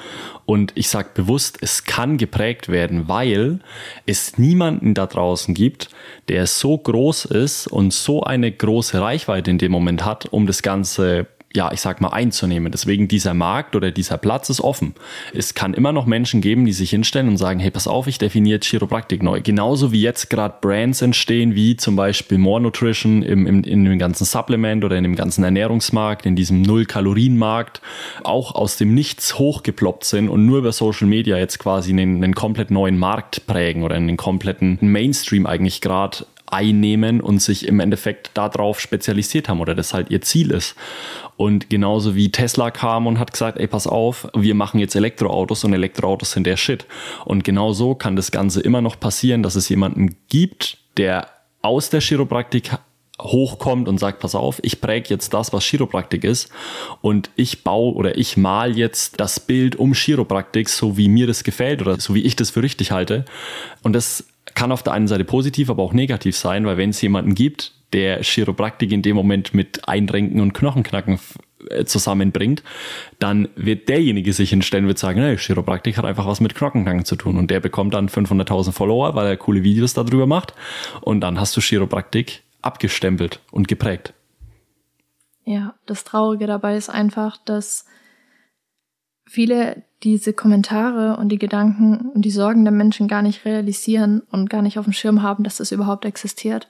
Und 0.44 0.72
ich 0.74 0.88
sage 0.88 1.10
bewusst, 1.14 1.58
es 1.60 1.84
kann 1.84 2.18
geprägt 2.18 2.68
werden, 2.68 3.08
weil 3.08 3.60
es 4.06 4.38
niemanden 4.38 4.94
da 4.94 5.06
draußen 5.06 5.54
gibt, 5.54 5.90
der 6.28 6.46
so 6.46 6.76
groß 6.76 7.26
ist 7.26 7.66
und 7.66 7.92
so 7.92 8.22
eine 8.22 8.50
große 8.50 9.00
Reichweite 9.00 9.50
in 9.50 9.58
dem 9.58 9.72
Moment 9.72 10.04
hat, 10.04 10.26
um 10.26 10.46
das 10.46 10.62
Ganze 10.62 11.26
ja, 11.54 11.70
ich 11.72 11.80
sag 11.80 12.00
mal, 12.00 12.08
einzunehmen. 12.08 12.72
Deswegen 12.72 13.08
dieser 13.08 13.34
Markt 13.34 13.76
oder 13.76 13.90
dieser 13.90 14.16
Platz 14.18 14.48
ist 14.48 14.60
offen. 14.60 14.94
Es 15.34 15.54
kann 15.54 15.74
immer 15.74 15.92
noch 15.92 16.06
Menschen 16.06 16.40
geben, 16.40 16.64
die 16.64 16.72
sich 16.72 16.90
hinstellen 16.90 17.28
und 17.28 17.36
sagen, 17.36 17.60
hey, 17.60 17.70
pass 17.70 17.86
auf, 17.86 18.06
ich 18.06 18.18
definiere 18.18 18.60
Chiropraktik 18.60 19.22
neu. 19.22 19.40
Genauso 19.42 19.92
wie 19.92 20.00
jetzt 20.00 20.30
gerade 20.30 20.56
Brands 20.60 21.02
entstehen, 21.02 21.54
wie 21.54 21.76
zum 21.76 21.96
Beispiel 21.96 22.38
More 22.38 22.60
Nutrition 22.60 23.22
im, 23.22 23.46
im, 23.46 23.64
in 23.64 23.84
dem 23.84 23.98
ganzen 23.98 24.24
Supplement 24.24 24.84
oder 24.84 24.96
in 24.96 25.04
dem 25.04 25.16
ganzen 25.16 25.44
Ernährungsmarkt, 25.44 26.24
in 26.24 26.36
diesem 26.36 26.62
Null-Kalorien-Markt, 26.62 27.82
auch 28.24 28.54
aus 28.54 28.76
dem 28.76 28.94
Nichts 28.94 29.38
hochgeploppt 29.38 30.04
sind 30.04 30.28
und 30.28 30.46
nur 30.46 30.58
über 30.58 30.72
Social 30.72 31.06
Media 31.06 31.36
jetzt 31.36 31.58
quasi 31.58 31.90
einen, 31.90 32.22
einen 32.22 32.34
komplett 32.34 32.70
neuen 32.70 32.98
Markt 32.98 33.46
prägen 33.46 33.82
oder 33.82 33.96
einen 33.96 34.16
kompletten 34.16 34.78
Mainstream 34.80 35.46
eigentlich 35.46 35.80
gerade 35.80 36.24
einnehmen 36.52 37.20
und 37.20 37.40
sich 37.40 37.66
im 37.66 37.80
Endeffekt 37.80 38.30
darauf 38.34 38.78
spezialisiert 38.78 39.48
haben 39.48 39.60
oder 39.60 39.74
das 39.74 39.94
halt 39.94 40.10
ihr 40.10 40.20
Ziel 40.20 40.50
ist. 40.50 40.76
Und 41.36 41.70
genauso 41.70 42.14
wie 42.14 42.30
Tesla 42.30 42.70
kam 42.70 43.06
und 43.06 43.18
hat 43.18 43.32
gesagt, 43.32 43.58
ey, 43.58 43.66
pass 43.66 43.86
auf, 43.86 44.28
wir 44.34 44.54
machen 44.54 44.78
jetzt 44.80 44.94
Elektroautos 44.94 45.64
und 45.64 45.72
Elektroautos 45.72 46.32
sind 46.32 46.46
der 46.46 46.56
Shit. 46.56 46.86
Und 47.24 47.44
genau 47.44 47.72
so 47.72 47.94
kann 47.94 48.16
das 48.16 48.30
Ganze 48.30 48.60
immer 48.60 48.80
noch 48.80 49.00
passieren, 49.00 49.42
dass 49.42 49.56
es 49.56 49.68
jemanden 49.68 50.16
gibt, 50.28 50.78
der 50.96 51.28
aus 51.62 51.90
der 51.90 52.00
Chiropraktik 52.00 52.72
hochkommt 53.20 53.88
und 53.88 53.98
sagt, 53.98 54.20
pass 54.20 54.34
auf, 54.34 54.58
ich 54.62 54.80
präge 54.80 55.10
jetzt 55.10 55.32
das, 55.32 55.52
was 55.52 55.64
Chiropraktik 55.64 56.24
ist 56.24 56.50
und 57.00 57.30
ich 57.36 57.62
baue 57.62 57.94
oder 57.94 58.18
ich 58.18 58.36
mal 58.36 58.76
jetzt 58.76 59.20
das 59.20 59.38
Bild 59.38 59.76
um 59.76 59.92
Chiropraktik, 59.94 60.68
so 60.68 60.96
wie 60.96 61.08
mir 61.08 61.26
das 61.26 61.44
gefällt 61.44 61.82
oder 61.82 62.00
so 62.00 62.14
wie 62.14 62.22
ich 62.22 62.36
das 62.36 62.50
für 62.50 62.62
richtig 62.62 62.90
halte. 62.90 63.24
Und 63.82 63.92
das 63.92 64.24
kann 64.54 64.72
auf 64.72 64.82
der 64.82 64.92
einen 64.92 65.08
Seite 65.08 65.24
positiv, 65.24 65.70
aber 65.70 65.82
auch 65.82 65.92
negativ 65.92 66.36
sein, 66.36 66.66
weil 66.66 66.76
wenn 66.76 66.90
es 66.90 67.00
jemanden 67.00 67.34
gibt, 67.34 67.72
der 67.92 68.22
Chiropraktik 68.22 68.90
in 68.92 69.02
dem 69.02 69.16
Moment 69.16 69.54
mit 69.54 69.86
Einrenken 69.88 70.40
und 70.40 70.54
Knochenknacken 70.54 71.18
äh, 71.68 71.84
zusammenbringt, 71.84 72.62
dann 73.18 73.48
wird 73.54 73.88
derjenige 73.88 74.32
sich 74.32 74.50
hinstellen 74.50 74.84
und 74.84 74.88
wird 74.88 74.98
sagen, 74.98 75.20
nee, 75.20 75.36
Chiropraktik 75.36 75.98
hat 75.98 76.04
einfach 76.04 76.26
was 76.26 76.40
mit 76.40 76.54
Knochenknacken 76.54 77.04
zu 77.04 77.16
tun 77.16 77.36
und 77.36 77.50
der 77.50 77.60
bekommt 77.60 77.94
dann 77.94 78.08
500.000 78.08 78.72
Follower, 78.72 79.14
weil 79.14 79.26
er 79.26 79.36
coole 79.36 79.62
Videos 79.62 79.94
darüber 79.94 80.26
macht 80.26 80.54
und 81.00 81.20
dann 81.20 81.38
hast 81.38 81.56
du 81.56 81.60
Chiropraktik 81.60 82.42
abgestempelt 82.62 83.40
und 83.50 83.68
geprägt. 83.68 84.14
Ja, 85.44 85.74
das 85.86 86.04
Traurige 86.04 86.46
dabei 86.46 86.76
ist 86.76 86.88
einfach, 86.88 87.36
dass 87.36 87.86
viele 89.26 89.84
diese 90.02 90.32
Kommentare 90.32 91.16
und 91.16 91.28
die 91.28 91.38
Gedanken 91.38 92.10
und 92.10 92.22
die 92.22 92.30
Sorgen 92.30 92.64
der 92.64 92.72
Menschen 92.72 93.08
gar 93.08 93.22
nicht 93.22 93.44
realisieren 93.44 94.22
und 94.30 94.50
gar 94.50 94.62
nicht 94.62 94.78
auf 94.78 94.84
dem 94.84 94.92
Schirm 94.92 95.22
haben, 95.22 95.44
dass 95.44 95.58
das 95.58 95.72
überhaupt 95.72 96.04
existiert. 96.04 96.68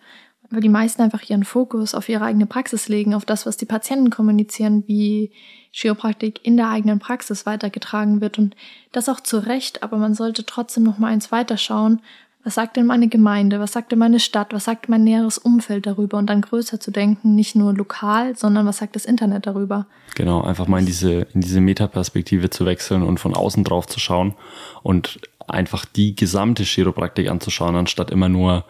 Weil 0.50 0.60
die 0.60 0.68
meisten 0.68 1.00
einfach 1.00 1.22
ihren 1.28 1.44
Fokus 1.44 1.94
auf 1.94 2.08
ihre 2.08 2.24
eigene 2.24 2.46
Praxis 2.46 2.88
legen, 2.88 3.14
auf 3.14 3.24
das, 3.24 3.46
was 3.46 3.56
die 3.56 3.64
Patienten 3.64 4.10
kommunizieren, 4.10 4.84
wie 4.86 5.32
Chiropraktik 5.72 6.44
in 6.44 6.58
der 6.58 6.68
eigenen 6.68 6.98
Praxis 6.98 7.46
weitergetragen 7.46 8.20
wird 8.20 8.38
und 8.38 8.54
das 8.92 9.08
auch 9.08 9.20
zu 9.20 9.38
Recht, 9.38 9.82
aber 9.82 9.96
man 9.96 10.14
sollte 10.14 10.44
trotzdem 10.44 10.82
noch 10.82 10.98
mal 10.98 11.08
eins 11.08 11.32
weiterschauen 11.32 12.02
was 12.44 12.54
sagt 12.54 12.76
denn 12.76 12.86
meine 12.86 13.08
Gemeinde, 13.08 13.60
was 13.60 13.72
sagt 13.72 13.92
denn 13.92 14.00
meine 14.00 14.18
Stadt, 14.18 14.52
was 14.52 14.64
sagt 14.64 14.88
mein 14.88 15.04
näheres 15.04 15.38
Umfeld 15.38 15.86
darüber 15.86 16.18
und 16.18 16.26
dann 16.26 16.40
größer 16.40 16.80
zu 16.80 16.90
denken, 16.90 17.34
nicht 17.34 17.54
nur 17.54 17.72
lokal, 17.72 18.36
sondern 18.36 18.66
was 18.66 18.78
sagt 18.78 18.96
das 18.96 19.04
Internet 19.04 19.46
darüber. 19.46 19.86
Genau, 20.16 20.42
einfach 20.42 20.66
mal 20.66 20.80
in 20.80 20.86
diese, 20.86 21.26
in 21.34 21.40
diese 21.40 21.60
Metaperspektive 21.60 22.50
zu 22.50 22.66
wechseln 22.66 23.02
und 23.02 23.20
von 23.20 23.34
außen 23.34 23.62
drauf 23.62 23.86
zu 23.86 24.00
schauen 24.00 24.34
und 24.82 25.20
einfach 25.46 25.84
die 25.84 26.16
gesamte 26.16 26.64
Chiropraktik 26.64 27.30
anzuschauen, 27.30 27.76
anstatt 27.76 28.10
immer 28.10 28.28
nur, 28.28 28.64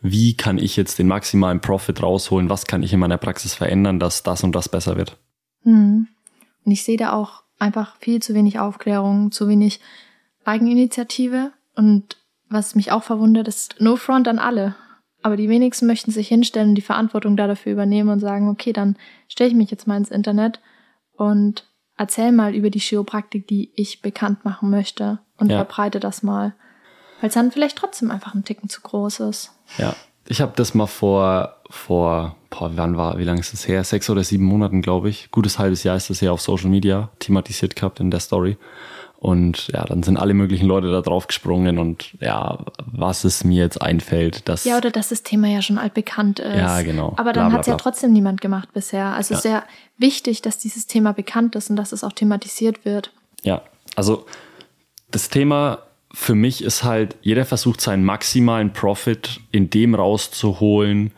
wie 0.00 0.36
kann 0.36 0.58
ich 0.58 0.76
jetzt 0.76 0.98
den 0.98 1.06
maximalen 1.06 1.60
Profit 1.60 2.02
rausholen, 2.02 2.50
was 2.50 2.66
kann 2.66 2.82
ich 2.82 2.92
in 2.92 3.00
meiner 3.00 3.18
Praxis 3.18 3.54
verändern, 3.54 4.00
dass 4.00 4.24
das 4.24 4.42
und 4.42 4.52
das 4.52 4.68
besser 4.68 4.96
wird. 4.96 5.16
Hm. 5.62 6.08
Und 6.64 6.72
ich 6.72 6.82
sehe 6.82 6.96
da 6.96 7.12
auch 7.12 7.44
einfach 7.60 7.96
viel 8.00 8.20
zu 8.20 8.34
wenig 8.34 8.58
Aufklärung, 8.58 9.30
zu 9.30 9.48
wenig 9.48 9.80
Eigeninitiative 10.44 11.52
und 11.76 12.16
was 12.52 12.74
mich 12.74 12.92
auch 12.92 13.02
verwundert, 13.02 13.48
ist 13.48 13.76
No 13.80 13.96
Front 13.96 14.28
an 14.28 14.38
alle. 14.38 14.74
Aber 15.22 15.36
die 15.36 15.48
wenigsten 15.48 15.86
möchten 15.86 16.10
sich 16.10 16.28
hinstellen 16.28 16.70
und 16.70 16.74
die 16.74 16.82
Verantwortung 16.82 17.36
da 17.36 17.46
dafür 17.46 17.72
übernehmen 17.72 18.10
und 18.10 18.18
sagen, 18.18 18.48
okay, 18.48 18.72
dann 18.72 18.96
stelle 19.28 19.50
ich 19.50 19.56
mich 19.56 19.70
jetzt 19.70 19.86
mal 19.86 19.96
ins 19.96 20.10
Internet 20.10 20.60
und 21.16 21.68
erzähl 21.96 22.32
mal 22.32 22.54
über 22.54 22.70
die 22.70 22.80
Chiropraktik, 22.80 23.46
die 23.46 23.72
ich 23.76 24.02
bekannt 24.02 24.44
machen 24.44 24.70
möchte 24.70 25.20
und 25.38 25.50
ja. 25.50 25.58
verbreite 25.58 26.00
das 26.00 26.22
mal. 26.22 26.54
Weil 27.20 27.28
es 27.28 27.34
dann 27.34 27.52
vielleicht 27.52 27.78
trotzdem 27.78 28.10
einfach 28.10 28.34
ein 28.34 28.44
Ticken 28.44 28.68
zu 28.68 28.80
groß 28.80 29.20
ist. 29.20 29.52
Ja, 29.78 29.94
ich 30.26 30.40
habe 30.40 30.52
das 30.56 30.74
mal 30.74 30.86
vor, 30.86 31.56
vor, 31.70 32.36
boah, 32.50 32.70
wann 32.74 32.96
war, 32.96 33.18
wie 33.18 33.24
lange 33.24 33.40
ist 33.40 33.52
das 33.52 33.68
her? 33.68 33.84
Sechs 33.84 34.10
oder 34.10 34.24
sieben 34.24 34.44
Monaten, 34.44 34.82
glaube 34.82 35.08
ich. 35.08 35.30
Gutes 35.30 35.58
halbes 35.58 35.84
Jahr 35.84 35.96
ist 35.96 36.10
das 36.10 36.20
her 36.20 36.32
auf 36.32 36.40
Social 36.40 36.68
Media 36.68 37.10
thematisiert 37.20 37.76
gehabt 37.76 38.00
in 38.00 38.10
der 38.10 38.20
Story. 38.20 38.56
Und 39.22 39.68
ja, 39.68 39.84
dann 39.84 40.02
sind 40.02 40.16
alle 40.16 40.34
möglichen 40.34 40.66
Leute 40.66 40.90
da 40.90 41.00
drauf 41.00 41.28
gesprungen 41.28 41.78
und 41.78 42.12
ja, 42.20 42.58
was 42.86 43.22
es 43.22 43.44
mir 43.44 43.62
jetzt 43.62 43.80
einfällt, 43.80 44.48
dass. 44.48 44.64
Ja, 44.64 44.76
oder 44.76 44.90
dass 44.90 45.10
das 45.10 45.22
Thema 45.22 45.46
ja 45.46 45.62
schon 45.62 45.78
altbekannt 45.78 46.40
ist. 46.40 46.56
Ja, 46.56 46.82
genau. 46.82 47.14
Aber 47.16 47.32
dann 47.32 47.52
hat 47.52 47.60
es 47.60 47.68
ja 47.68 47.76
trotzdem 47.76 48.12
niemand 48.12 48.40
gemacht 48.40 48.72
bisher. 48.72 49.14
Also 49.14 49.34
ja. 49.34 49.40
sehr 49.40 49.64
wichtig, 49.96 50.42
dass 50.42 50.58
dieses 50.58 50.88
Thema 50.88 51.12
bekannt 51.12 51.54
ist 51.54 51.70
und 51.70 51.76
dass 51.76 51.92
es 51.92 52.02
auch 52.02 52.10
thematisiert 52.10 52.84
wird. 52.84 53.12
Ja, 53.44 53.62
also 53.94 54.26
das 55.12 55.28
Thema 55.28 55.78
für 56.12 56.34
mich 56.34 56.64
ist 56.64 56.82
halt, 56.82 57.14
jeder 57.22 57.44
versucht 57.44 57.80
seinen 57.80 58.02
maximalen 58.02 58.72
Profit 58.72 59.38
in 59.52 59.70
dem 59.70 59.94
rauszuholen, 59.94 61.12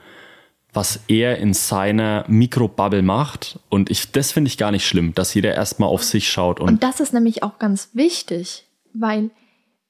was 0.74 1.00
er 1.08 1.38
in 1.38 1.54
seiner 1.54 2.24
Mikrobubble 2.28 3.02
macht. 3.02 3.58
Und 3.70 3.90
ich, 3.90 4.10
das 4.12 4.32
finde 4.32 4.48
ich 4.48 4.58
gar 4.58 4.72
nicht 4.72 4.86
schlimm, 4.86 5.14
dass 5.14 5.32
jeder 5.32 5.54
erstmal 5.54 5.88
auf 5.88 6.02
sich 6.02 6.28
schaut. 6.28 6.60
Und, 6.60 6.68
und 6.68 6.82
das 6.82 7.00
ist 7.00 7.14
nämlich 7.14 7.42
auch 7.42 7.58
ganz 7.58 7.90
wichtig, 7.94 8.66
weil 8.92 9.30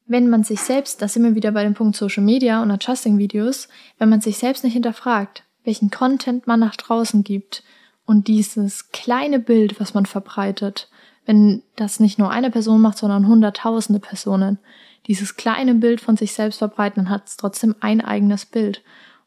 wenn 0.06 0.28
man 0.28 0.44
sich 0.44 0.60
selbst, 0.60 1.00
da 1.00 1.08
sind 1.08 1.24
wir 1.24 1.34
wieder 1.34 1.52
bei 1.52 1.64
dem 1.64 1.74
Punkt 1.74 1.96
Social 1.96 2.22
Media 2.22 2.62
und 2.62 2.70
Adjusting-Videos, 2.70 3.68
wenn 3.98 4.10
man 4.10 4.20
sich 4.20 4.36
selbst 4.36 4.62
nicht 4.62 4.74
hinterfragt, 4.74 5.44
welchen 5.64 5.90
Content 5.90 6.46
man 6.46 6.60
nach 6.60 6.76
draußen 6.76 7.24
gibt 7.24 7.64
und 8.04 8.28
dieses 8.28 8.90
kleine 8.90 9.38
Bild, 9.38 9.80
was 9.80 9.94
man 9.94 10.04
verbreitet, 10.04 10.90
wenn 11.24 11.62
das 11.76 12.00
nicht 12.00 12.18
nur 12.18 12.30
eine 12.30 12.50
Person 12.50 12.82
macht, 12.82 12.98
sondern 12.98 13.26
hunderttausende 13.26 13.98
Personen, 13.98 14.58
dieses 15.06 15.36
kleine 15.36 15.74
Bild 15.74 16.02
von 16.02 16.18
sich 16.18 16.34
selbst 16.34 16.58
verbreiten, 16.58 17.04
dann 17.04 17.10
hat 17.10 17.26
es 17.26 17.38
trotzdem 17.38 17.74
ein 17.80 18.02
eigenes 18.02 18.44
Bild. 18.44 18.82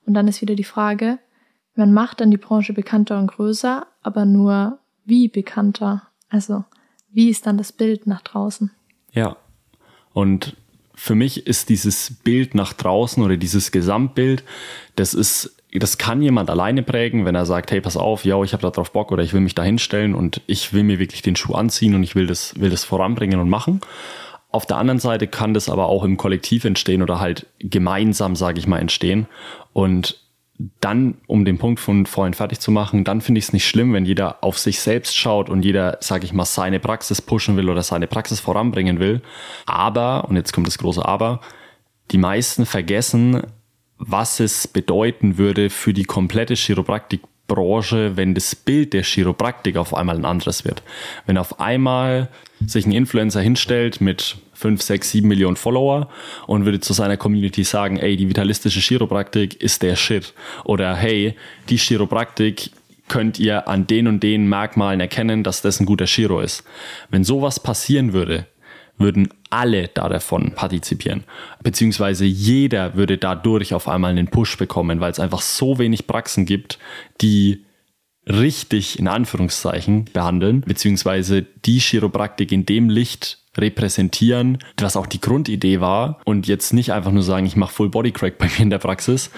Und 0.05 0.13
dann 0.13 0.27
ist 0.27 0.41
wieder 0.41 0.55
die 0.55 0.63
Frage, 0.63 1.17
man 1.77 1.93
macht 1.93 2.21
dann 2.21 2.31
die 2.31 2.37
Branche 2.37 2.73
bekannter 2.73 3.17
und 3.19 3.27
größer, 3.27 3.85
aber 4.03 4.25
nur 4.25 4.79
wie 5.05 5.27
bekannter? 5.27 6.03
Also 6.29 6.65
wie 7.09 7.29
ist 7.29 7.47
dann 7.47 7.57
das 7.57 7.71
Bild 7.71 8.07
nach 8.07 8.21
draußen? 8.21 8.71
Ja. 9.11 9.37
Und 10.13 10.55
für 10.93 11.15
mich 11.15 11.45
ist 11.45 11.69
dieses 11.69 12.11
Bild 12.23 12.55
nach 12.55 12.73
draußen 12.73 13.23
oder 13.23 13.37
dieses 13.37 13.71
Gesamtbild, 13.71 14.43
das 14.95 15.13
ist, 15.13 15.55
das 15.71 15.97
kann 15.97 16.21
jemand 16.21 16.49
alleine 16.49 16.81
prägen, 16.81 17.25
wenn 17.25 17.35
er 17.35 17.45
sagt, 17.45 17.71
hey, 17.71 17.81
pass 17.81 17.97
auf, 17.97 18.25
ja, 18.25 18.41
ich 18.43 18.53
habe 18.53 18.63
da 18.63 18.71
drauf 18.71 18.91
Bock 18.91 19.11
oder 19.11 19.23
ich 19.23 19.33
will 19.33 19.41
mich 19.41 19.55
da 19.55 19.63
hinstellen 19.63 20.15
und 20.15 20.41
ich 20.47 20.73
will 20.73 20.83
mir 20.83 20.97
wirklich 20.97 21.21
den 21.21 21.35
Schuh 21.35 21.53
anziehen 21.53 21.93
und 21.93 22.03
ich 22.03 22.15
will 22.15 22.25
das, 22.25 22.59
will 22.59 22.71
das 22.71 22.83
voranbringen 22.83 23.39
und 23.39 23.49
machen. 23.49 23.81
Auf 24.49 24.65
der 24.65 24.77
anderen 24.77 24.99
Seite 24.99 25.27
kann 25.27 25.53
das 25.53 25.69
aber 25.69 25.87
auch 25.87 26.03
im 26.03 26.17
Kollektiv 26.17 26.65
entstehen 26.65 27.03
oder 27.03 27.19
halt 27.19 27.45
gemeinsam, 27.59 28.35
sage 28.35 28.59
ich 28.59 28.65
mal, 28.65 28.79
entstehen. 28.79 29.27
Und 29.73 30.26
dann, 30.79 31.15
um 31.27 31.45
den 31.45 31.59
Punkt 31.59 31.79
von 31.79 32.05
vorhin 32.05 32.33
fertig 32.33 32.59
zu 32.59 32.71
machen, 32.71 33.03
dann 33.03 33.21
finde 33.21 33.39
ich 33.39 33.45
es 33.45 33.53
nicht 33.53 33.67
schlimm, 33.67 33.93
wenn 33.93 34.05
jeder 34.05 34.43
auf 34.43 34.57
sich 34.57 34.79
selbst 34.79 35.15
schaut 35.15 35.49
und 35.49 35.63
jeder, 35.63 35.97
sage 36.01 36.25
ich 36.25 36.33
mal, 36.33 36.45
seine 36.45 36.79
Praxis 36.79 37.21
pushen 37.21 37.57
will 37.57 37.69
oder 37.69 37.83
seine 37.83 38.07
Praxis 38.07 38.39
voranbringen 38.39 38.99
will. 38.99 39.21
Aber, 39.65 40.25
und 40.27 40.35
jetzt 40.35 40.53
kommt 40.53 40.67
das 40.67 40.79
große 40.79 41.05
Aber, 41.05 41.41
die 42.11 42.17
meisten 42.17 42.65
vergessen, 42.65 43.43
was 43.97 44.39
es 44.39 44.67
bedeuten 44.67 45.37
würde 45.37 45.69
für 45.69 45.93
die 45.93 46.05
komplette 46.05 46.55
Chiropraktikbranche, 47.47 48.17
wenn 48.17 48.33
das 48.33 48.55
Bild 48.55 48.93
der 48.93 49.03
Chiropraktik 49.03 49.77
auf 49.77 49.93
einmal 49.93 50.15
ein 50.15 50.25
anderes 50.25 50.65
wird. 50.65 50.83
Wenn 51.25 51.38
auf 51.38 51.60
einmal 51.60 52.29
sich 52.65 52.86
ein 52.86 52.91
Influencer 52.91 53.41
hinstellt 53.41 54.01
mit 54.01 54.38
5, 54.53 54.81
6, 54.81 55.12
7 55.12 55.27
Millionen 55.27 55.55
Follower 55.55 56.10
und 56.47 56.65
würde 56.65 56.79
zu 56.79 56.93
seiner 56.93 57.17
Community 57.17 57.63
sagen, 57.63 57.97
ey, 57.97 58.17
die 58.17 58.27
vitalistische 58.27 58.79
Chiropraktik 58.79 59.62
ist 59.62 59.83
der 59.83 59.95
Shit. 59.95 60.33
Oder 60.63 60.95
hey, 60.95 61.36
die 61.69 61.77
Chiropraktik 61.77 62.71
könnt 63.07 63.39
ihr 63.39 63.67
an 63.67 63.88
den 63.88 64.07
und 64.07 64.21
den 64.21 64.49
Merkmalen 64.49 64.99
erkennen, 64.99 65.43
dass 65.43 65.62
das 65.62 65.79
ein 65.79 65.86
guter 65.86 66.05
Chiro 66.05 66.41
ist. 66.41 66.63
Wenn 67.10 67.23
sowas 67.23 67.60
passieren 67.62 68.12
würde, 68.12 68.47
würden 68.97 69.29
alle 69.49 69.88
da 69.88 70.10
davon 70.10 70.53
partizipieren. 70.53 71.23
Beziehungsweise 71.63 72.25
jeder 72.25 72.95
würde 72.95 73.17
dadurch 73.17 73.73
auf 73.73 73.88
einmal 73.88 74.12
einen 74.12 74.27
Push 74.27 74.57
bekommen, 74.57 74.99
weil 74.99 75.12
es 75.12 75.19
einfach 75.19 75.41
so 75.41 75.77
wenig 75.79 76.07
Praxen 76.07 76.45
gibt, 76.45 76.79
die 77.21 77.63
richtig 78.27 78.99
in 78.99 79.07
Anführungszeichen 79.07 80.05
behandeln, 80.12 80.62
beziehungsweise 80.62 81.45
die 81.65 81.79
Chiropraktik 81.79 82.51
in 82.51 82.65
dem 82.65 82.89
Licht 82.89 83.39
repräsentieren, 83.57 84.60
was 84.79 84.97
auch 84.97 85.07
die 85.07 85.21
Grundidee 85.21 85.79
war 85.79 86.19
und 86.25 86.47
jetzt 86.47 86.73
nicht 86.73 86.91
einfach 86.91 87.12
nur 87.12 87.23
sagen, 87.23 87.45
ich 87.45 87.55
mache 87.55 87.73
Full 87.73 87.89
Body 87.89 88.12
Crack 88.12 88.38
bei 88.38 88.47
mir 88.47 88.60
in 88.60 88.69
der 88.69 88.79
Praxis. 88.79 89.31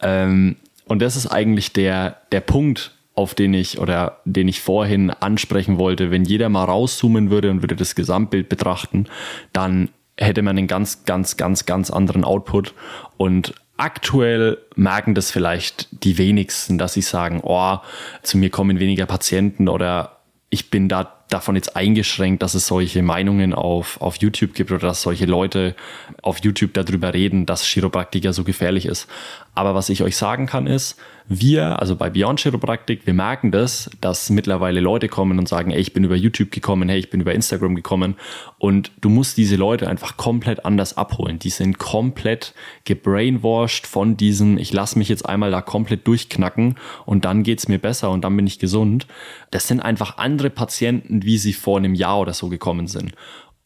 Ähm, 0.00 0.56
und 0.86 1.00
das 1.00 1.16
ist 1.16 1.28
eigentlich 1.28 1.72
der, 1.72 2.22
der 2.32 2.40
Punkt, 2.40 2.92
auf 3.14 3.34
den 3.34 3.54
ich 3.54 3.78
oder 3.78 4.18
den 4.24 4.48
ich 4.48 4.60
vorhin 4.60 5.10
ansprechen 5.10 5.78
wollte. 5.78 6.10
Wenn 6.10 6.24
jeder 6.24 6.48
mal 6.48 6.64
rauszoomen 6.64 7.30
würde 7.30 7.50
und 7.50 7.62
würde 7.62 7.76
das 7.76 7.94
Gesamtbild 7.94 8.48
betrachten, 8.48 9.06
dann 9.52 9.90
hätte 10.16 10.42
man 10.42 10.56
einen 10.56 10.66
ganz, 10.66 11.04
ganz, 11.04 11.36
ganz, 11.36 11.66
ganz 11.66 11.90
anderen 11.90 12.24
Output. 12.24 12.74
Und 13.16 13.54
aktuell 13.76 14.58
merken 14.76 15.14
das 15.14 15.30
vielleicht 15.30 15.88
die 16.04 16.18
wenigsten, 16.18 16.78
dass 16.78 16.94
sie 16.94 17.02
sagen, 17.02 17.40
oh, 17.42 17.78
zu 18.22 18.38
mir 18.38 18.50
kommen 18.50 18.78
weniger 18.78 19.06
Patienten 19.06 19.68
oder 19.68 20.18
ich 20.48 20.70
bin 20.70 20.88
da 20.88 21.22
davon 21.30 21.56
jetzt 21.56 21.76
eingeschränkt, 21.76 22.42
dass 22.42 22.54
es 22.54 22.66
solche 22.66 23.02
Meinungen 23.02 23.54
auf, 23.54 24.00
auf 24.02 24.16
YouTube 24.16 24.52
gibt 24.52 24.70
oder 24.70 24.88
dass 24.88 25.00
solche 25.00 25.24
Leute 25.24 25.74
auf 26.20 26.38
YouTube 26.44 26.74
darüber 26.74 27.14
reden, 27.14 27.46
dass 27.46 27.64
Chiropraktik 27.64 28.24
ja 28.24 28.34
so 28.34 28.44
gefährlich 28.44 28.84
ist. 28.84 29.08
Aber 29.54 29.74
was 29.74 29.88
ich 29.88 30.02
euch 30.02 30.16
sagen 30.16 30.44
kann 30.44 30.66
ist, 30.66 30.98
wir, 31.28 31.78
also 31.80 31.96
bei 31.96 32.10
Beyond 32.10 32.40
Chiropraktik, 32.40 33.06
wir 33.06 33.14
merken 33.14 33.50
das, 33.50 33.90
dass 34.00 34.30
mittlerweile 34.30 34.80
Leute 34.80 35.08
kommen 35.08 35.38
und 35.38 35.48
sagen, 35.48 35.70
ey, 35.70 35.80
ich 35.80 35.92
bin 35.92 36.04
über 36.04 36.16
YouTube 36.16 36.50
gekommen, 36.50 36.88
hey, 36.88 36.98
ich 36.98 37.10
bin 37.10 37.20
über 37.20 37.34
Instagram 37.34 37.74
gekommen 37.74 38.16
und 38.58 38.90
du 39.00 39.08
musst 39.08 39.36
diese 39.36 39.56
Leute 39.56 39.88
einfach 39.88 40.16
komplett 40.16 40.64
anders 40.64 40.96
abholen. 40.96 41.38
Die 41.38 41.50
sind 41.50 41.78
komplett 41.78 42.54
gebrainwashed 42.84 43.86
von 43.86 44.16
diesem, 44.16 44.58
ich 44.58 44.72
lasse 44.72 44.98
mich 44.98 45.08
jetzt 45.08 45.28
einmal 45.28 45.50
da 45.50 45.60
komplett 45.60 46.06
durchknacken 46.06 46.76
und 47.06 47.24
dann 47.24 47.42
geht's 47.42 47.68
mir 47.68 47.78
besser 47.78 48.10
und 48.10 48.22
dann 48.24 48.36
bin 48.36 48.46
ich 48.46 48.58
gesund. 48.58 49.06
Das 49.50 49.68
sind 49.68 49.80
einfach 49.80 50.18
andere 50.18 50.50
Patienten, 50.50 51.22
wie 51.24 51.38
sie 51.38 51.52
vor 51.52 51.78
einem 51.78 51.94
Jahr 51.94 52.20
oder 52.20 52.34
so 52.34 52.48
gekommen 52.48 52.86
sind. 52.86 53.12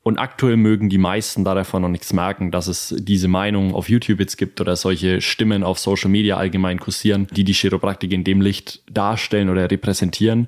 Und 0.06 0.18
aktuell 0.18 0.56
mögen 0.56 0.88
die 0.88 0.98
meisten 0.98 1.42
da 1.42 1.56
davon 1.56 1.82
noch 1.82 1.88
nichts 1.88 2.12
merken, 2.12 2.52
dass 2.52 2.68
es 2.68 2.94
diese 2.96 3.26
Meinung 3.26 3.74
auf 3.74 3.88
YouTube 3.88 4.20
jetzt 4.20 4.36
gibt 4.36 4.60
oder 4.60 4.76
solche 4.76 5.20
Stimmen 5.20 5.64
auf 5.64 5.80
Social 5.80 6.08
Media 6.08 6.36
allgemein 6.36 6.78
kursieren, 6.78 7.26
die 7.32 7.42
die 7.42 7.54
Chiropraktik 7.54 8.12
in 8.12 8.22
dem 8.22 8.40
Licht 8.40 8.84
darstellen 8.88 9.48
oder 9.48 9.68
repräsentieren. 9.68 10.46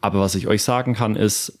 Aber 0.00 0.18
was 0.18 0.34
ich 0.34 0.48
euch 0.48 0.64
sagen 0.64 0.94
kann, 0.94 1.14
ist, 1.14 1.60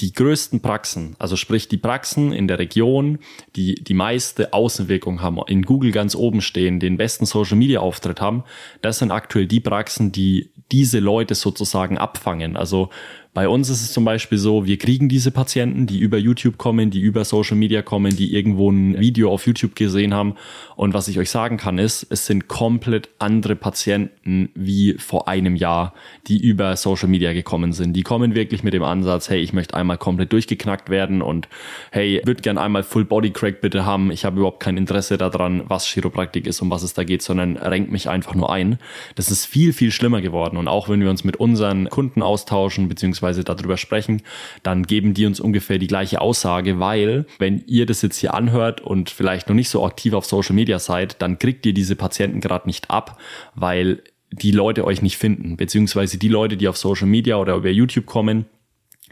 die 0.00 0.14
größten 0.14 0.60
Praxen, 0.60 1.16
also 1.18 1.36
sprich 1.36 1.68
die 1.68 1.76
Praxen 1.76 2.32
in 2.32 2.48
der 2.48 2.58
Region, 2.58 3.18
die 3.56 3.74
die 3.74 3.94
meiste 3.94 4.54
Außenwirkung 4.54 5.20
haben, 5.20 5.38
in 5.46 5.62
Google 5.62 5.92
ganz 5.92 6.16
oben 6.16 6.40
stehen, 6.40 6.80
den 6.80 6.96
besten 6.96 7.26
Social 7.26 7.58
Media 7.58 7.80
Auftritt 7.80 8.22
haben, 8.22 8.42
das 8.80 9.00
sind 9.00 9.10
aktuell 9.10 9.46
die 9.46 9.60
Praxen, 9.60 10.12
die 10.12 10.50
diese 10.72 10.98
Leute 10.98 11.34
sozusagen 11.34 11.98
abfangen. 11.98 12.56
Also 12.56 12.88
bei 13.34 13.48
uns 13.48 13.68
ist 13.68 13.82
es 13.82 13.92
zum 13.92 14.04
Beispiel 14.04 14.38
so, 14.38 14.64
wir 14.64 14.78
kriegen 14.78 15.08
diese 15.08 15.32
Patienten, 15.32 15.88
die 15.88 15.98
über 15.98 16.18
YouTube 16.18 16.56
kommen, 16.56 16.90
die 16.90 17.00
über 17.00 17.24
Social 17.24 17.56
Media 17.56 17.82
kommen, 17.82 18.14
die 18.14 18.32
irgendwo 18.32 18.70
ein 18.70 19.00
Video 19.00 19.32
auf 19.32 19.44
YouTube 19.48 19.74
gesehen 19.74 20.14
haben. 20.14 20.36
Und 20.76 20.94
was 20.94 21.08
ich 21.08 21.18
euch 21.18 21.30
sagen 21.30 21.56
kann, 21.56 21.78
ist, 21.78 22.06
es 22.10 22.26
sind 22.26 22.46
komplett 22.46 23.08
andere 23.18 23.56
Patienten 23.56 24.50
wie 24.54 24.94
vor 24.98 25.26
einem 25.26 25.56
Jahr, 25.56 25.94
die 26.28 26.40
über 26.40 26.76
Social 26.76 27.08
Media 27.08 27.32
gekommen 27.32 27.72
sind. 27.72 27.94
Die 27.94 28.04
kommen 28.04 28.36
wirklich 28.36 28.62
mit 28.62 28.72
dem 28.72 28.84
Ansatz, 28.84 29.28
hey, 29.28 29.40
ich 29.40 29.52
möchte 29.52 29.74
einmal 29.74 29.98
komplett 29.98 30.32
durchgeknackt 30.32 30.88
werden 30.88 31.20
und 31.20 31.48
hey, 31.90 32.22
würde 32.24 32.40
gern 32.40 32.56
einmal 32.56 32.84
Full 32.84 33.04
Body 33.04 33.32
Crack 33.32 33.60
bitte 33.60 33.84
haben. 33.84 34.12
Ich 34.12 34.24
habe 34.24 34.36
überhaupt 34.36 34.60
kein 34.60 34.76
Interesse 34.76 35.18
daran, 35.18 35.64
was 35.66 35.88
Chiropraktik 35.88 36.46
ist, 36.46 36.62
um 36.62 36.70
was 36.70 36.84
es 36.84 36.94
da 36.94 37.02
geht, 37.02 37.22
sondern 37.22 37.56
renkt 37.56 37.90
mich 37.90 38.08
einfach 38.08 38.36
nur 38.36 38.52
ein. 38.52 38.78
Das 39.16 39.28
ist 39.32 39.44
viel, 39.44 39.72
viel 39.72 39.90
schlimmer 39.90 40.20
geworden. 40.20 40.56
Und 40.56 40.68
auch 40.68 40.88
wenn 40.88 41.00
wir 41.00 41.10
uns 41.10 41.24
mit 41.24 41.36
unseren 41.38 41.90
Kunden 41.90 42.22
austauschen, 42.22 42.88
beziehungsweise 42.88 43.23
beziehungsweise 43.24 43.44
darüber 43.44 43.76
sprechen, 43.76 44.22
dann 44.62 44.84
geben 44.84 45.14
die 45.14 45.26
uns 45.26 45.40
ungefähr 45.40 45.78
die 45.78 45.86
gleiche 45.86 46.20
Aussage, 46.20 46.78
weil 46.78 47.26
wenn 47.38 47.64
ihr 47.66 47.86
das 47.86 48.02
jetzt 48.02 48.18
hier 48.18 48.34
anhört 48.34 48.80
und 48.80 49.10
vielleicht 49.10 49.48
noch 49.48 49.56
nicht 49.56 49.70
so 49.70 49.84
aktiv 49.84 50.12
auf 50.12 50.26
Social 50.26 50.54
Media 50.54 50.78
seid, 50.78 51.20
dann 51.22 51.38
kriegt 51.38 51.64
ihr 51.66 51.74
diese 51.74 51.96
Patienten 51.96 52.40
gerade 52.40 52.66
nicht 52.66 52.90
ab, 52.90 53.18
weil 53.54 54.02
die 54.30 54.50
Leute 54.50 54.84
euch 54.84 55.00
nicht 55.00 55.16
finden, 55.16 55.56
beziehungsweise 55.56 56.18
die 56.18 56.28
Leute, 56.28 56.56
die 56.56 56.68
auf 56.68 56.76
Social 56.76 57.06
Media 57.06 57.36
oder 57.36 57.54
über 57.54 57.70
YouTube 57.70 58.06
kommen, 58.06 58.46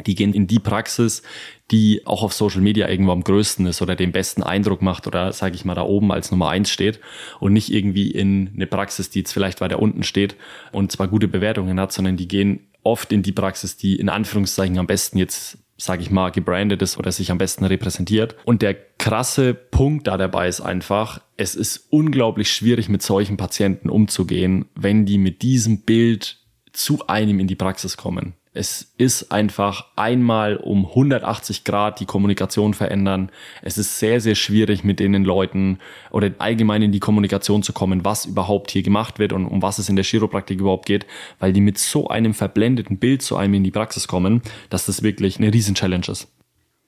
die 0.06 0.14
gehen 0.14 0.32
in 0.32 0.46
die 0.46 0.58
Praxis, 0.58 1.22
die 1.70 2.02
auch 2.06 2.22
auf 2.22 2.32
Social 2.32 2.62
Media 2.62 2.88
irgendwo 2.88 3.12
am 3.12 3.22
größten 3.22 3.66
ist 3.66 3.82
oder 3.82 3.94
den 3.94 4.10
besten 4.10 4.42
Eindruck 4.42 4.82
macht 4.82 5.06
oder 5.06 5.32
sage 5.32 5.54
ich 5.54 5.64
mal 5.64 5.74
da 5.74 5.82
oben 5.82 6.10
als 6.10 6.30
Nummer 6.30 6.48
eins 6.48 6.70
steht 6.70 6.98
und 7.40 7.52
nicht 7.52 7.72
irgendwie 7.72 8.10
in 8.10 8.50
eine 8.54 8.66
Praxis, 8.66 9.10
die 9.10 9.20
jetzt 9.20 9.32
vielleicht 9.32 9.60
weiter 9.60 9.78
unten 9.78 10.02
steht 10.02 10.34
und 10.72 10.90
zwar 10.90 11.08
gute 11.08 11.28
Bewertungen 11.28 11.78
hat, 11.78 11.92
sondern 11.92 12.16
die 12.16 12.26
gehen 12.26 12.60
oft 12.82 13.12
in 13.12 13.22
die 13.22 13.32
Praxis, 13.32 13.76
die 13.76 13.96
in 13.96 14.08
Anführungszeichen 14.08 14.78
am 14.78 14.86
besten 14.86 15.18
jetzt 15.18 15.58
sage 15.82 16.02
ich 16.02 16.10
mal, 16.10 16.30
gebrandet 16.30 16.80
ist 16.80 16.96
oder 16.96 17.10
sich 17.10 17.30
am 17.30 17.38
besten 17.38 17.64
repräsentiert. 17.64 18.36
Und 18.44 18.62
der 18.62 18.74
krasse 18.74 19.52
Punkt 19.52 20.06
da 20.06 20.16
dabei 20.16 20.46
ist 20.46 20.60
einfach, 20.60 21.20
es 21.36 21.56
ist 21.56 21.88
unglaublich 21.90 22.52
schwierig, 22.52 22.88
mit 22.88 23.02
solchen 23.02 23.36
Patienten 23.36 23.90
umzugehen, 23.90 24.66
wenn 24.76 25.06
die 25.06 25.18
mit 25.18 25.42
diesem 25.42 25.82
Bild 25.82 26.38
zu 26.72 27.06
einem 27.08 27.40
in 27.40 27.48
die 27.48 27.56
Praxis 27.56 27.96
kommen. 27.96 28.34
Es 28.54 28.92
ist 28.98 29.32
einfach 29.32 29.86
einmal 29.96 30.58
um 30.58 30.84
180 30.84 31.64
Grad 31.64 32.00
die 32.00 32.04
Kommunikation 32.04 32.74
verändern. 32.74 33.30
Es 33.62 33.78
ist 33.78 33.98
sehr, 33.98 34.20
sehr 34.20 34.34
schwierig 34.34 34.84
mit 34.84 35.00
den 35.00 35.24
Leuten 35.24 35.78
oder 36.10 36.30
allgemein 36.36 36.82
in 36.82 36.92
die 36.92 37.00
Kommunikation 37.00 37.62
zu 37.62 37.72
kommen, 37.72 38.04
was 38.04 38.26
überhaupt 38.26 38.70
hier 38.70 38.82
gemacht 38.82 39.18
wird 39.18 39.32
und 39.32 39.46
um 39.46 39.62
was 39.62 39.78
es 39.78 39.88
in 39.88 39.96
der 39.96 40.04
Chiropraktik 40.04 40.60
überhaupt 40.60 40.84
geht, 40.84 41.06
weil 41.38 41.54
die 41.54 41.62
mit 41.62 41.78
so 41.78 42.08
einem 42.08 42.34
verblendeten 42.34 42.98
Bild 42.98 43.22
zu 43.22 43.36
einem 43.36 43.54
in 43.54 43.64
die 43.64 43.70
Praxis 43.70 44.06
kommen, 44.06 44.42
dass 44.68 44.84
das 44.84 45.02
wirklich 45.02 45.38
eine 45.38 45.52
Riesen-Challenge 45.52 46.08
ist. 46.08 46.28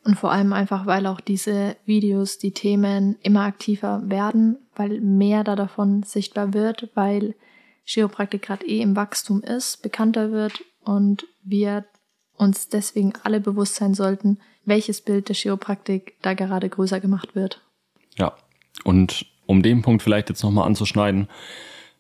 Und 0.05 0.19
vor 0.19 0.33
allem 0.33 0.53
einfach, 0.53 0.85
weil 0.85 1.07
auch 1.07 1.21
diese 1.21 1.77
Videos, 1.87 2.37
die 2.37 2.53
Themen 2.53 3.17
immer 3.23 3.41
aktiver 3.41 4.03
werden, 4.05 4.59
weil 4.77 5.01
mehr 5.01 5.45
da 5.45 5.57
davon 5.57 6.03
sichtbar 6.03 6.53
wird, 6.53 6.91
weil 6.95 7.35
Chiropraktik 7.87 8.43
gerade 8.43 8.67
eh 8.67 8.83
im 8.83 8.97
Wachstum 8.97 9.43
ist, 9.43 9.83
bekannter 9.83 10.31
wird 10.31 10.63
und 10.85 11.27
wir 11.43 11.85
uns 12.37 12.69
deswegen 12.69 13.13
alle 13.23 13.41
bewusst 13.41 13.77
sein 13.77 13.95
sollten, 13.95 14.39
welches 14.65 15.01
Bild 15.01 15.29
der 15.29 15.37
Chiropraktik 15.37 16.15
da 16.23 16.35
gerade 16.35 16.69
größer 16.69 17.01
gemacht 17.01 17.35
wird. 17.35 17.61
Ja, 18.17 18.35
und 18.85 19.27
um 19.47 19.63
den 19.63 19.83
Punkt 19.83 20.03
vielleicht 20.03 20.29
jetzt 20.31 20.43
nochmal 20.43 20.67
anzuschneiden, 20.67 21.29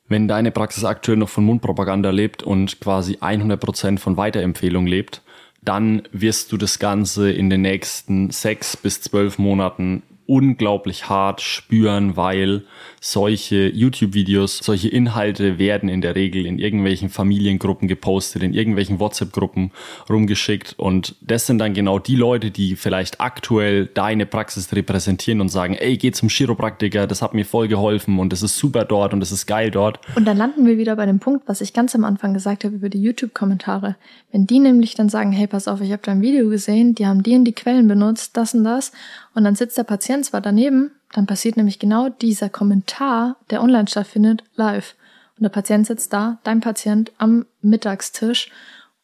wenn 0.08 0.28
deine 0.28 0.50
Praxis 0.50 0.84
aktuell 0.84 1.16
noch 1.16 1.28
von 1.28 1.44
Mundpropaganda 1.44 2.10
lebt 2.10 2.42
und 2.42 2.80
quasi 2.80 3.16
100% 3.16 3.98
von 3.98 4.16
Weiterempfehlung 4.16 4.86
lebt, 4.86 5.22
dann 5.62 6.02
wirst 6.12 6.52
du 6.52 6.56
das 6.58 6.78
Ganze 6.78 7.30
in 7.30 7.48
den 7.48 7.62
nächsten 7.62 8.30
sechs 8.30 8.76
bis 8.76 9.00
zwölf 9.00 9.38
Monaten 9.38 10.02
unglaublich 10.26 11.08
hart 11.08 11.40
spüren, 11.40 12.16
weil 12.16 12.64
solche 13.00 13.68
YouTube-Videos, 13.68 14.58
solche 14.58 14.88
Inhalte 14.88 15.58
werden 15.58 15.88
in 15.88 16.00
der 16.00 16.14
Regel 16.14 16.46
in 16.46 16.58
irgendwelchen 16.58 17.10
Familiengruppen 17.10 17.88
gepostet, 17.88 18.42
in 18.42 18.54
irgendwelchen 18.54 19.00
WhatsApp-Gruppen 19.00 19.72
rumgeschickt 20.08 20.74
und 20.78 21.14
das 21.20 21.46
sind 21.46 21.58
dann 21.58 21.74
genau 21.74 21.98
die 21.98 22.16
Leute, 22.16 22.50
die 22.50 22.76
vielleicht 22.76 23.20
aktuell 23.20 23.86
deine 23.86 24.26
Praxis 24.26 24.72
repräsentieren 24.72 25.40
und 25.40 25.48
sagen, 25.48 25.74
ey, 25.74 25.96
geh 25.96 26.12
zum 26.12 26.28
Chiropraktiker, 26.28 27.06
das 27.06 27.20
hat 27.20 27.34
mir 27.34 27.44
voll 27.44 27.68
geholfen 27.68 28.18
und 28.18 28.32
es 28.32 28.42
ist 28.42 28.56
super 28.56 28.84
dort 28.84 29.12
und 29.12 29.22
es 29.22 29.32
ist 29.32 29.46
geil 29.46 29.70
dort. 29.70 30.00
Und 30.16 30.24
dann 30.24 30.36
landen 30.36 30.66
wir 30.66 30.78
wieder 30.78 30.96
bei 30.96 31.06
dem 31.06 31.18
Punkt, 31.18 31.46
was 31.46 31.60
ich 31.60 31.72
ganz 31.72 31.94
am 31.94 32.04
Anfang 32.04 32.32
gesagt 32.32 32.64
habe 32.64 32.76
über 32.76 32.88
die 32.88 33.02
YouTube-Kommentare. 33.02 33.96
Wenn 34.32 34.46
die 34.46 34.60
nämlich 34.60 34.94
dann 34.94 35.08
sagen, 35.08 35.32
hey, 35.32 35.46
pass 35.46 35.68
auf, 35.68 35.80
ich 35.80 35.92
habe 35.92 36.02
da 36.02 36.12
ein 36.12 36.22
Video 36.22 36.48
gesehen, 36.48 36.94
die 36.94 37.06
haben 37.06 37.22
die 37.22 37.32
in 37.32 37.44
die 37.44 37.52
Quellen 37.52 37.86
benutzt, 37.86 38.36
das 38.36 38.54
und 38.54 38.64
das 38.64 38.92
und 39.34 39.44
dann 39.44 39.56
sitzt 39.56 39.76
der 39.76 39.84
Patient 39.84 40.13
zwar 40.22 40.40
daneben, 40.40 40.92
dann 41.12 41.26
passiert 41.26 41.56
nämlich 41.56 41.78
genau 41.78 42.08
dieser 42.08 42.48
Kommentar, 42.48 43.36
der 43.50 43.62
online 43.62 43.88
stattfindet, 43.88 44.44
live. 44.54 44.94
Und 45.36 45.42
der 45.42 45.48
Patient 45.48 45.86
sitzt 45.86 46.12
da, 46.12 46.38
dein 46.44 46.60
Patient, 46.60 47.12
am 47.18 47.46
Mittagstisch 47.62 48.50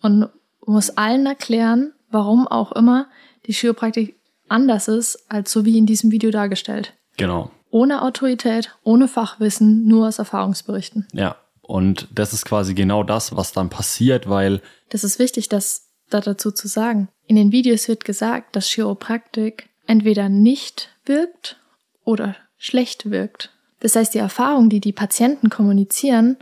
und 0.00 0.28
muss 0.64 0.90
allen 0.90 1.26
erklären, 1.26 1.92
warum 2.10 2.46
auch 2.46 2.72
immer 2.72 3.06
die 3.46 3.52
Chiropraktik 3.52 4.16
anders 4.48 4.88
ist, 4.88 5.24
als 5.28 5.50
so 5.50 5.64
wie 5.64 5.78
in 5.78 5.86
diesem 5.86 6.10
Video 6.10 6.30
dargestellt. 6.30 6.94
Genau. 7.16 7.50
Ohne 7.70 8.02
Autorität, 8.02 8.74
ohne 8.82 9.08
Fachwissen, 9.08 9.86
nur 9.86 10.08
aus 10.08 10.18
Erfahrungsberichten. 10.18 11.06
Ja. 11.12 11.36
Und 11.62 12.08
das 12.12 12.32
ist 12.32 12.44
quasi 12.44 12.74
genau 12.74 13.04
das, 13.04 13.36
was 13.36 13.52
dann 13.52 13.70
passiert, 13.70 14.28
weil. 14.28 14.60
Das 14.88 15.04
ist 15.04 15.20
wichtig, 15.20 15.48
das 15.48 15.86
da 16.08 16.20
dazu 16.20 16.50
zu 16.50 16.66
sagen. 16.66 17.08
In 17.26 17.36
den 17.36 17.52
Videos 17.52 17.86
wird 17.86 18.04
gesagt, 18.04 18.56
dass 18.56 18.66
Chiropraktik 18.66 19.69
entweder 19.86 20.28
nicht 20.28 20.90
wirkt 21.04 21.58
oder 22.04 22.36
schlecht 22.58 23.10
wirkt. 23.10 23.50
Das 23.80 23.96
heißt, 23.96 24.14
die 24.14 24.18
Erfahrung, 24.18 24.68
die 24.68 24.80
die 24.80 24.92
Patienten 24.92 25.48
kommunizieren, 25.48 26.36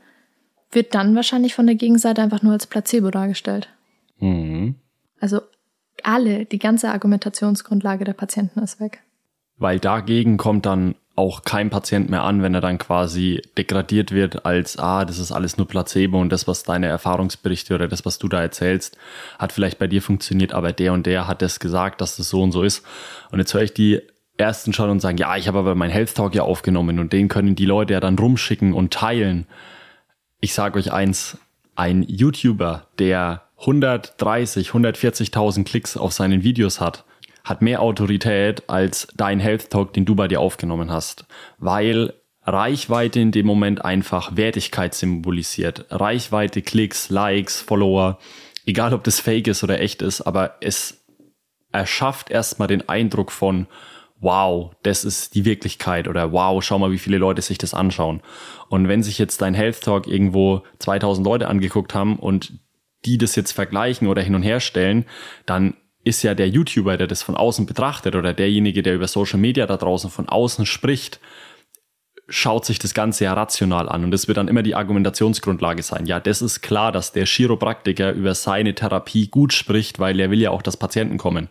wird 0.71 0.95
dann 0.95 1.15
wahrscheinlich 1.15 1.55
von 1.55 1.67
der 1.67 1.77
Gegenseite 1.77 2.21
einfach 2.21 2.43
nur 2.43 2.53
als 2.53 2.67
Placebo 2.67 3.11
dargestellt. 3.11 3.69
Mhm. 4.19 4.75
Also 5.21 5.41
alle, 6.03 6.45
die 6.45 6.59
ganze 6.59 6.91
Argumentationsgrundlage 6.91 8.05
der 8.05 8.13
Patienten 8.13 8.61
ist 8.61 8.81
weg. 8.81 9.03
Weil 9.57 9.81
dagegen 9.81 10.37
kommt 10.37 10.67
dann 10.67 10.95
auch 11.19 11.43
kein 11.43 11.69
Patient 11.69 12.09
mehr 12.09 12.23
an, 12.23 12.43
wenn 12.43 12.55
er 12.55 12.61
dann 12.61 12.79
quasi 12.79 13.43
degradiert 13.59 14.13
wird 14.13 14.47
als, 14.47 14.79
ah, 14.79 15.05
das 15.05 15.19
ist 15.19 15.33
alles 15.33 15.59
nur 15.59 15.67
Placebo 15.67 16.21
und 16.21 16.31
das, 16.31 16.47
was 16.47 16.63
deine 16.63 16.87
Erfahrungsberichte 16.87 17.75
oder 17.75 17.89
das, 17.89 18.07
was 18.07 18.19
du 18.19 18.29
da 18.29 18.41
erzählst, 18.41 18.97
hat 19.39 19.53
vielleicht 19.53 19.79
bei 19.79 19.89
dir 19.89 20.01
funktioniert, 20.01 20.55
aber 20.55 20.73
der 20.73 20.93
und 20.93 21.07
der 21.07 21.27
hat 21.27 21.43
das 21.43 21.59
gesagt, 21.59 22.01
dass 22.01 22.17
das 22.17 22.31
so 22.31 22.41
und 22.41 22.53
so 22.53 22.63
ist. 22.63 22.85
Und 23.33 23.41
jetzt 23.41 23.53
höre 23.53 23.63
ich 23.63 23.75
die 23.75 24.01
ersten 24.37 24.73
schon 24.73 24.89
und 24.89 25.01
sagen, 25.01 25.19
ja, 25.19 25.37
ich 25.37 25.49
habe 25.49 25.59
aber 25.59 25.75
mein 25.75 25.91
Health 25.91 26.15
Talk 26.15 26.35
ja 26.35 26.45
aufgenommen 26.45 27.01
und 27.01 27.13
den 27.13 27.29
können 27.29 27.57
die 27.57 27.67
Leute 27.67 27.95
ja 27.95 28.01
dann 28.01 28.19
rumschicken 28.19 28.73
und 28.73 28.93
teilen. 28.93 29.47
Ich 30.41 30.55
sage 30.55 30.79
euch 30.79 30.93
eins, 30.93 31.37
ein 31.75 32.05
YouTuber, 32.05 32.87
der 33.01 33.43
130, 33.59 34.69
140.000 34.71 35.65
Klicks 35.65 35.97
auf 35.97 36.13
seinen 36.13 36.45
Videos 36.45 36.81
hat, 36.81 37.05
hat 37.45 37.63
mehr 37.63 37.81
Autorität 37.81 38.69
als 38.69 39.09
dein 39.17 39.41
Health 39.41 39.71
Talk, 39.71 39.93
den 39.93 40.05
du 40.05 40.15
bei 40.15 40.29
dir 40.29 40.41
aufgenommen 40.41 40.91
hast, 40.91 41.27
weil 41.59 42.15
Reichweite 42.45 43.21
in 43.21 43.31
dem 43.31 43.47
Moment 43.47 43.85
einfach 43.85 44.37
Wertigkeit 44.37 44.95
symbolisiert. 44.95 45.87
Reichweite, 45.91 46.63
Klicks, 46.63 47.11
Likes, 47.11 47.61
Follower, 47.61 48.19
egal 48.67 48.95
ob 48.95 49.05
das 49.05 49.21
fake 49.21 49.49
ist 49.49 49.63
oder 49.63 49.81
echt 49.81 50.03
ist, 50.03 50.23
aber 50.23 50.57
es 50.61 51.05
erschafft 51.73 52.31
erstmal 52.31 52.69
den 52.69 52.89
Eindruck 52.89 53.31
von, 53.33 53.67
wow, 54.21 54.73
das 54.83 55.05
ist 55.05 55.35
die 55.35 55.45
Wirklichkeit 55.45 56.09
oder 56.09 56.33
wow, 56.33 56.63
schau 56.63 56.79
mal, 56.79 56.91
wie 56.91 56.99
viele 56.99 57.19
Leute 57.19 57.43
sich 57.43 57.59
das 57.59 57.75
anschauen. 57.75 58.21
Und 58.69 58.89
wenn 58.89 59.03
sich 59.03 59.19
jetzt 59.19 59.43
dein 59.43 59.55
Health 59.55 59.83
Talk 59.83 60.07
irgendwo 60.07 60.63
2000 60.79 61.27
Leute 61.27 61.49
angeguckt 61.49 61.95
haben 61.95 62.19
und 62.19 62.55
die 63.05 63.19
das 63.19 63.37
jetzt 63.37 63.53
vergleichen 63.53 64.09
oder 64.09 64.23
hin 64.23 64.35
und 64.35 64.43
her 64.43 64.61
stellen, 64.61 65.05
dann 65.47 65.75
ist 66.09 66.23
ja 66.23 66.35
der 66.35 66.49
YouTuber, 66.49 66.97
der 66.97 67.07
das 67.07 67.23
von 67.23 67.37
außen 67.37 67.67
betrachtet 67.67 68.17
oder 68.17 68.33
derjenige, 68.33 68.83
der 68.83 68.95
über 68.95 69.07
Social 69.07 69.39
Media 69.39 69.67
da 69.67 69.77
draußen 69.77 70.11
von 70.11 70.29
außen 70.29 70.67
spricht, 70.67 71.21
schaut 72.29 72.65
sich 72.65 72.79
das 72.79 72.95
Ganze 72.95 73.25
ja 73.25 73.35
rational 73.35 73.89
an 73.89 74.05
und 74.05 74.11
das 74.11 74.29
wird 74.29 74.39
dann 74.39 74.49
immer 74.49 74.63
die 74.63 74.75
Argumentationsgrundlage 74.75 75.83
sein. 75.83 76.07
Ja, 76.07 76.21
das 76.21 76.43
ist 76.43 76.61
klar, 76.61 76.93
dass 76.93 77.13
der 77.13 77.27
Chiropraktiker 77.27 78.13
über 78.13 78.35
seine 78.35 78.75
Therapie 78.75 79.29
gut 79.29 79.53
spricht, 79.53 79.99
weil 79.99 80.19
er 80.21 80.31
will 80.31 80.41
ja 80.41 80.51
auch, 80.51 80.63
dass 80.63 80.77
Patienten 80.77 81.19
kommen 81.19 81.49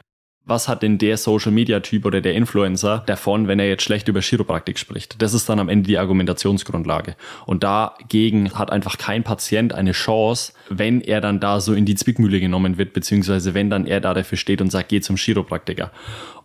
was 0.48 0.68
hat 0.68 0.82
denn 0.82 0.98
der 0.98 1.18
Social 1.18 1.52
Media 1.52 1.82
Typ 1.82 2.06
oder 2.06 2.22
der 2.22 2.34
Influencer 2.34 3.04
davon, 3.06 3.48
wenn 3.48 3.60
er 3.60 3.68
jetzt 3.68 3.84
schlecht 3.84 4.08
über 4.08 4.22
Chiropraktik 4.22 4.80
spricht? 4.80 5.22
Das 5.22 5.34
ist 5.34 5.50
dann 5.50 5.60
am 5.60 5.70
Ende 5.70 5.88
die 5.88 5.98
Argumentationsgrundlage. 5.98 7.16
Und 7.46 7.64
dagegen 7.64 8.54
hat 8.54 8.72
einfach 8.72 8.98
kein 8.98 9.24
Patient 9.24 9.74
eine 9.74 9.92
Chance, 9.92 10.54
wenn 10.70 11.02
er 11.02 11.22
dann 11.22 11.40
da 11.40 11.60
so 11.60 11.74
in 11.74 11.86
die 11.86 11.96
Zwickmühle 11.96 12.40
genommen 12.40 12.78
wird, 12.78 12.94
beziehungsweise 12.94 13.54
wenn 13.54 13.70
dann 13.70 13.86
er 13.86 14.00
da 14.00 14.14
dafür 14.14 14.38
steht 14.38 14.62
und 14.62 14.72
sagt, 14.72 14.90
geh 14.90 15.02
zum 15.02 15.18
Chiropraktiker. 15.18 15.92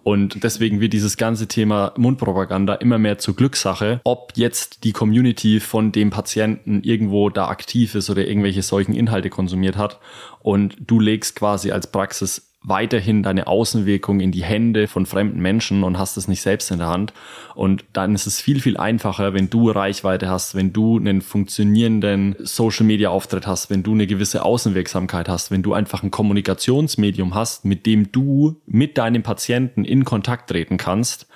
Und 0.02 0.42
deswegen 0.42 0.80
wird 0.80 0.92
dieses 0.92 1.16
ganze 1.16 1.46
Thema 1.46 1.92
Mundpropaganda 1.96 2.74
immer 2.74 2.98
mehr 2.98 3.18
zur 3.18 3.36
Glückssache, 3.36 4.00
ob 4.02 4.32
jetzt 4.34 4.82
die 4.82 4.92
Community 4.92 5.60
von 5.60 5.92
dem 5.92 6.10
Patienten 6.10 6.82
irgendwo 6.82 7.30
da 7.30 7.46
aktiv 7.46 7.94
ist 7.94 8.10
oder 8.10 8.26
irgendwelche 8.26 8.62
solchen 8.62 8.94
Inhalte 8.94 9.30
konsumiert 9.30 9.76
hat. 9.76 10.00
Und 10.40 10.76
du 10.80 10.98
legst 10.98 11.36
quasi 11.36 11.70
als 11.70 11.86
Praxis 11.86 12.51
weiterhin 12.64 13.22
deine 13.22 13.46
Außenwirkung 13.46 14.20
in 14.20 14.30
die 14.30 14.44
Hände 14.44 14.86
von 14.86 15.06
fremden 15.06 15.40
Menschen 15.40 15.82
und 15.82 15.98
hast 15.98 16.16
es 16.16 16.28
nicht 16.28 16.42
selbst 16.42 16.70
in 16.70 16.78
der 16.78 16.88
Hand. 16.88 17.12
Und 17.54 17.84
dann 17.92 18.14
ist 18.14 18.26
es 18.26 18.40
viel, 18.40 18.60
viel 18.60 18.76
einfacher, 18.76 19.34
wenn 19.34 19.50
du 19.50 19.70
Reichweite 19.70 20.28
hast, 20.28 20.54
wenn 20.54 20.72
du 20.72 20.98
einen 20.98 21.22
funktionierenden 21.22 22.36
Social 22.38 22.86
Media 22.86 23.10
Auftritt 23.10 23.46
hast, 23.46 23.68
wenn 23.70 23.82
du 23.82 23.92
eine 23.92 24.06
gewisse 24.06 24.44
Außenwirksamkeit 24.44 25.28
hast, 25.28 25.50
wenn 25.50 25.62
du 25.62 25.74
einfach 25.74 26.02
ein 26.02 26.10
Kommunikationsmedium 26.10 27.34
hast, 27.34 27.64
mit 27.64 27.84
dem 27.86 28.12
du 28.12 28.60
mit 28.66 28.96
deinem 28.96 29.22
Patienten 29.22 29.84
in 29.84 30.04
Kontakt 30.04 30.50
treten 30.50 30.76
kannst 30.76 31.26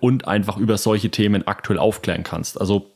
und 0.00 0.28
einfach 0.28 0.56
über 0.56 0.78
solche 0.78 1.10
Themen 1.10 1.46
aktuell 1.46 1.78
aufklären 1.78 2.22
kannst. 2.22 2.60
Also 2.60 2.95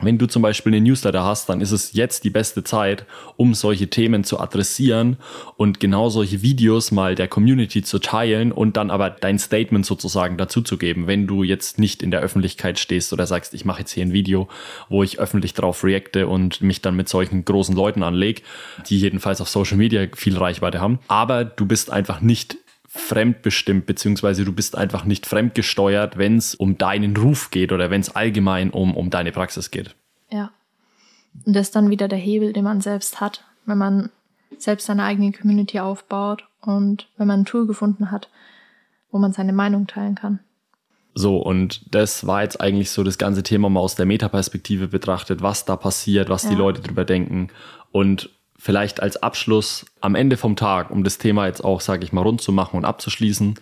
wenn 0.00 0.18
du 0.18 0.26
zum 0.26 0.42
Beispiel 0.42 0.74
einen 0.74 0.84
Newsletter 0.84 1.24
hast, 1.24 1.48
dann 1.48 1.60
ist 1.60 1.72
es 1.72 1.92
jetzt 1.92 2.24
die 2.24 2.30
beste 2.30 2.64
Zeit, 2.64 3.04
um 3.36 3.54
solche 3.54 3.88
Themen 3.88 4.24
zu 4.24 4.38
adressieren 4.38 5.16
und 5.56 5.80
genau 5.80 6.08
solche 6.08 6.42
Videos 6.42 6.90
mal 6.90 7.14
der 7.14 7.28
Community 7.28 7.82
zu 7.82 7.98
teilen 7.98 8.52
und 8.52 8.76
dann 8.76 8.90
aber 8.90 9.10
dein 9.10 9.38
Statement 9.38 9.84
sozusagen 9.84 10.36
dazuzugeben, 10.36 11.06
wenn 11.06 11.26
du 11.26 11.42
jetzt 11.42 11.78
nicht 11.78 12.02
in 12.02 12.10
der 12.10 12.20
Öffentlichkeit 12.20 12.78
stehst 12.78 13.12
oder 13.12 13.26
sagst, 13.26 13.54
ich 13.54 13.64
mache 13.64 13.80
jetzt 13.80 13.92
hier 13.92 14.04
ein 14.04 14.12
Video, 14.12 14.48
wo 14.88 15.02
ich 15.02 15.18
öffentlich 15.18 15.54
drauf 15.54 15.82
reacte 15.84 16.26
und 16.26 16.60
mich 16.60 16.80
dann 16.82 16.96
mit 16.96 17.08
solchen 17.08 17.44
großen 17.44 17.74
Leuten 17.74 18.02
anlege, 18.02 18.42
die 18.88 18.98
jedenfalls 18.98 19.40
auf 19.40 19.48
Social 19.48 19.76
Media 19.76 20.06
viel 20.14 20.36
Reichweite 20.36 20.80
haben. 20.80 20.98
Aber 21.08 21.44
du 21.44 21.66
bist 21.66 21.90
einfach 21.90 22.20
nicht 22.20 22.58
fremdbestimmt, 22.88 23.86
beziehungsweise 23.86 24.44
du 24.44 24.52
bist 24.52 24.76
einfach 24.76 25.04
nicht 25.04 25.26
fremdgesteuert, 25.26 26.16
wenn 26.16 26.38
es 26.38 26.54
um 26.54 26.78
deinen 26.78 27.16
Ruf 27.16 27.50
geht 27.50 27.70
oder 27.70 27.90
wenn 27.90 28.00
es 28.00 28.16
allgemein 28.16 28.70
um, 28.70 28.96
um 28.96 29.10
deine 29.10 29.30
Praxis 29.30 29.70
geht. 29.70 29.94
Ja. 30.30 30.50
Und 31.44 31.54
das 31.54 31.68
ist 31.68 31.76
dann 31.76 31.90
wieder 31.90 32.08
der 32.08 32.18
Hebel, 32.18 32.52
den 32.52 32.64
man 32.64 32.80
selbst 32.80 33.20
hat, 33.20 33.44
wenn 33.66 33.78
man 33.78 34.10
selbst 34.56 34.86
seine 34.86 35.04
eigene 35.04 35.32
Community 35.32 35.78
aufbaut 35.78 36.44
und 36.62 37.08
wenn 37.18 37.26
man 37.26 37.40
ein 37.40 37.44
Tool 37.44 37.66
gefunden 37.66 38.10
hat, 38.10 38.30
wo 39.10 39.18
man 39.18 39.32
seine 39.32 39.52
Meinung 39.52 39.86
teilen 39.86 40.14
kann. 40.14 40.40
So, 41.14 41.38
und 41.38 41.94
das 41.94 42.26
war 42.26 42.42
jetzt 42.42 42.60
eigentlich 42.60 42.90
so 42.90 43.02
das 43.02 43.18
ganze 43.18 43.42
Thema 43.42 43.68
mal 43.68 43.80
aus 43.80 43.96
der 43.96 44.06
Metaperspektive 44.06 44.88
betrachtet, 44.88 45.42
was 45.42 45.64
da 45.64 45.76
passiert, 45.76 46.28
was 46.28 46.44
ja. 46.44 46.50
die 46.50 46.56
Leute 46.56 46.80
drüber 46.80 47.04
denken. 47.04 47.48
Und 47.92 48.30
vielleicht 48.58 49.00
als 49.00 49.16
Abschluss 49.16 49.86
am 50.00 50.14
Ende 50.14 50.36
vom 50.36 50.56
Tag, 50.56 50.90
um 50.90 51.04
das 51.04 51.18
Thema 51.18 51.46
jetzt 51.46 51.64
auch, 51.64 51.80
sage 51.80 52.04
ich 52.04 52.12
mal, 52.12 52.22
rund 52.22 52.40
zu 52.40 52.52
machen 52.52 52.76
und 52.76 52.84
abzuschließen, 52.84 53.58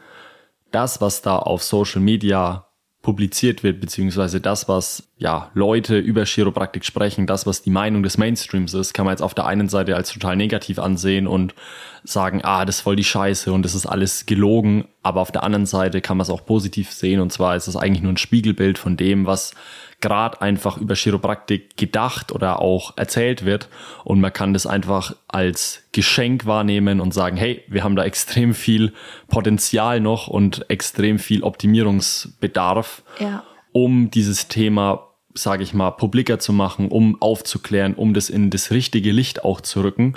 das, 0.72 1.00
was 1.00 1.22
da 1.22 1.38
auf 1.38 1.62
Social 1.62 2.00
Media 2.00 2.66
publiziert 3.02 3.62
wird, 3.62 3.80
beziehungsweise 3.80 4.40
das, 4.40 4.68
was 4.68 5.12
ja 5.16 5.52
Leute 5.54 5.96
über 5.96 6.24
Chiropraktik 6.24 6.84
sprechen, 6.84 7.28
das, 7.28 7.46
was 7.46 7.62
die 7.62 7.70
Meinung 7.70 8.02
des 8.02 8.18
Mainstreams 8.18 8.74
ist, 8.74 8.94
kann 8.94 9.04
man 9.04 9.12
jetzt 9.12 9.22
auf 9.22 9.32
der 9.32 9.46
einen 9.46 9.68
Seite 9.68 9.94
als 9.94 10.12
total 10.12 10.34
negativ 10.34 10.80
ansehen 10.80 11.28
und 11.28 11.54
sagen, 12.02 12.40
ah, 12.42 12.64
das 12.64 12.78
ist 12.78 12.80
voll 12.80 12.96
die 12.96 13.04
Scheiße 13.04 13.52
und 13.52 13.62
das 13.62 13.76
ist 13.76 13.86
alles 13.86 14.26
gelogen, 14.26 14.88
aber 15.04 15.20
auf 15.20 15.30
der 15.30 15.44
anderen 15.44 15.66
Seite 15.66 16.00
kann 16.00 16.16
man 16.16 16.24
es 16.24 16.30
auch 16.30 16.44
positiv 16.44 16.90
sehen 16.90 17.20
und 17.20 17.32
zwar 17.32 17.54
ist 17.54 17.68
es 17.68 17.76
eigentlich 17.76 18.02
nur 18.02 18.12
ein 18.12 18.16
Spiegelbild 18.16 18.76
von 18.76 18.96
dem, 18.96 19.24
was 19.24 19.54
gerade 20.00 20.40
einfach 20.40 20.78
über 20.78 20.94
Chiropraktik 20.94 21.76
gedacht 21.76 22.32
oder 22.32 22.60
auch 22.60 22.96
erzählt 22.96 23.44
wird. 23.44 23.68
Und 24.04 24.20
man 24.20 24.32
kann 24.32 24.52
das 24.52 24.66
einfach 24.66 25.16
als 25.28 25.84
Geschenk 25.92 26.46
wahrnehmen 26.46 27.00
und 27.00 27.14
sagen, 27.14 27.36
hey, 27.36 27.62
wir 27.68 27.82
haben 27.82 27.96
da 27.96 28.04
extrem 28.04 28.54
viel 28.54 28.92
Potenzial 29.28 30.00
noch 30.00 30.28
und 30.28 30.68
extrem 30.70 31.18
viel 31.18 31.42
Optimierungsbedarf, 31.42 33.02
ja. 33.18 33.42
um 33.72 34.10
dieses 34.10 34.48
Thema 34.48 35.02
sage 35.38 35.62
ich 35.62 35.74
mal, 35.74 35.90
publiker 35.90 36.38
zu 36.38 36.54
machen, 36.54 36.88
um 36.88 37.20
aufzuklären, 37.20 37.94
um 37.94 38.14
das 38.14 38.30
in 38.30 38.48
das 38.50 38.70
richtige 38.70 39.12
Licht 39.12 39.44
auch 39.44 39.60
zu 39.60 39.82
rücken. 39.82 40.14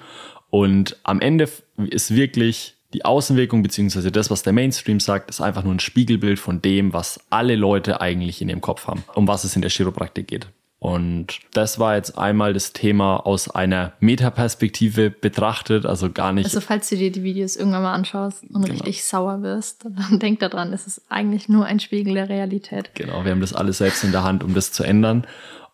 Und 0.50 0.98
am 1.04 1.22
Ende 1.22 1.50
ist 1.78 2.16
wirklich 2.16 2.79
die 2.94 3.06
Außenwirkung 3.06 3.62
beziehungsweise 3.62 4.12
das, 4.12 4.32
was 4.32 4.44
der 4.44 4.54
Mainstream 4.54 5.00
sagt, 5.00 5.30
ist 5.30 5.42
einfach 5.42 5.64
nur 5.64 5.74
ein 5.74 5.80
Spiegelbild 5.80 6.40
von 6.40 6.62
dem, 6.62 6.94
was 6.94 7.20
alle 7.30 7.56
Leute 7.56 8.02
eigentlich 8.02 8.42
in 8.42 8.50
ihrem 8.50 8.62
Kopf 8.62 8.88
haben, 8.88 9.04
um 9.14 9.28
was 9.28 9.44
es 9.44 9.56
in 9.56 9.62
der 9.62 9.72
Chiropraktik 9.72 10.28
geht. 10.28 10.48
Und 10.80 11.40
das 11.54 11.78
war 11.78 11.96
jetzt 11.96 12.18
einmal 12.18 12.54
das 12.54 12.72
Thema 12.72 13.18
aus 13.18 13.50
einer 13.50 13.92
Metaperspektive 14.00 15.10
betrachtet, 15.10 15.86
also 15.86 16.10
gar 16.10 16.32
nicht. 16.32 16.46
Also 16.46 16.62
falls 16.62 16.88
du 16.88 16.96
dir 16.96 17.12
die 17.12 17.22
Videos 17.22 17.58
irgendwann 17.58 17.84
mal 17.84 17.94
anschaust 17.94 18.44
und 18.44 18.66
genau. 18.66 18.76
richtig 18.76 19.04
sauer 19.04 19.42
wirst, 19.42 19.84
dann 19.84 20.20
denk 20.20 20.40
daran, 20.40 20.72
es 20.72 20.88
ist 20.88 21.02
eigentlich 21.10 21.50
nur 21.50 21.66
ein 21.66 21.82
Spiegel 21.82 22.14
der 22.14 22.30
Realität. 22.30 22.92
Genau, 22.96 23.26
wir 23.26 23.32
haben 23.32 23.42
das 23.42 23.54
alles 23.54 23.80
selbst 23.80 24.06
in 24.06 24.14
der 24.14 24.24
Hand, 24.24 24.42
um 24.42 24.54
das 24.54 24.72
zu 24.72 24.84
ändern. 24.84 25.28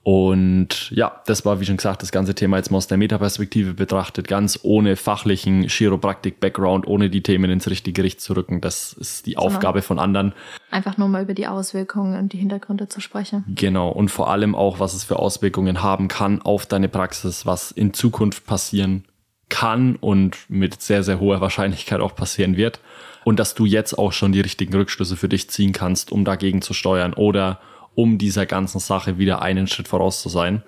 Und 0.08 0.92
ja, 0.92 1.24
das 1.26 1.46
war, 1.46 1.60
wie 1.60 1.66
schon 1.66 1.78
gesagt, 1.78 2.04
das 2.04 2.12
ganze 2.12 2.36
Thema 2.36 2.58
jetzt 2.58 2.70
mal 2.70 2.78
aus 2.78 2.86
der 2.86 3.00
Metaperspektive 3.00 3.74
betrachtet, 3.74 4.28
ganz 4.28 4.60
ohne 4.62 4.98
fachlichen 4.98 5.64
Chiropraktik-Background, 5.64 6.86
ohne 6.86 7.10
die 7.10 7.24
Themen 7.24 7.50
ins 7.50 7.68
richtige 7.68 8.04
Gericht 8.04 8.22
zu 8.22 8.34
rücken. 8.34 8.62
Das 8.62 8.94
ist 8.94 9.26
die 9.26 9.32
genau. 9.32 9.48
Aufgabe 9.48 9.82
von 9.82 9.98
anderen. 9.98 10.34
Einfach 10.70 11.00
nur 11.00 11.08
mal 11.08 11.24
über 11.24 11.34
die 11.34 11.48
Auswirkungen 11.48 12.20
und 12.20 12.34
die 12.34 12.38
Hintergründe 12.38 12.88
zu 12.88 13.02
sprechen. 13.02 13.46
Genau. 13.48 13.90
Und 13.90 14.10
vor 14.12 14.30
allem 14.30 14.54
auch, 14.54 14.80
was 14.80 14.94
es 14.94 15.04
für 15.04 15.18
Auswirkungen 15.18 15.82
haben 15.82 16.08
kann 16.08 16.40
auf 16.40 16.68
deine 16.68 16.88
Praxis, 16.88 17.48
was 17.48 17.72
in 17.72 17.92
Zukunft 17.96 18.46
passieren 18.46 19.06
kann 19.50 19.96
und 19.96 20.38
mit 20.50 20.84
sehr, 20.84 21.02
sehr 21.02 21.20
hoher 21.20 21.42
Wahrscheinlichkeit 21.42 22.00
auch 22.00 22.14
passieren 22.14 22.58
wird. 22.58 22.80
Und 23.24 23.40
dass 23.40 23.56
du 23.56 23.66
jetzt 23.66 23.98
auch 23.98 24.12
schon 24.12 24.34
die 24.34 24.42
richtigen 24.42 24.76
Rückschlüsse 24.76 25.18
für 25.18 25.30
dich 25.30 25.50
ziehen 25.50 25.72
kannst, 25.72 26.12
um 26.12 26.26
dagegen 26.26 26.62
zu 26.62 26.76
steuern 26.76 27.16
oder 27.16 27.60
um 27.96 28.18
dieser 28.18 28.46
ganzen 28.46 28.80
Sache 28.80 29.18
wieder 29.18 29.42
einen 29.42 29.68
Schritt 29.68 29.88
voraus 29.88 30.22
zu 30.22 30.30
sein. 30.30 30.64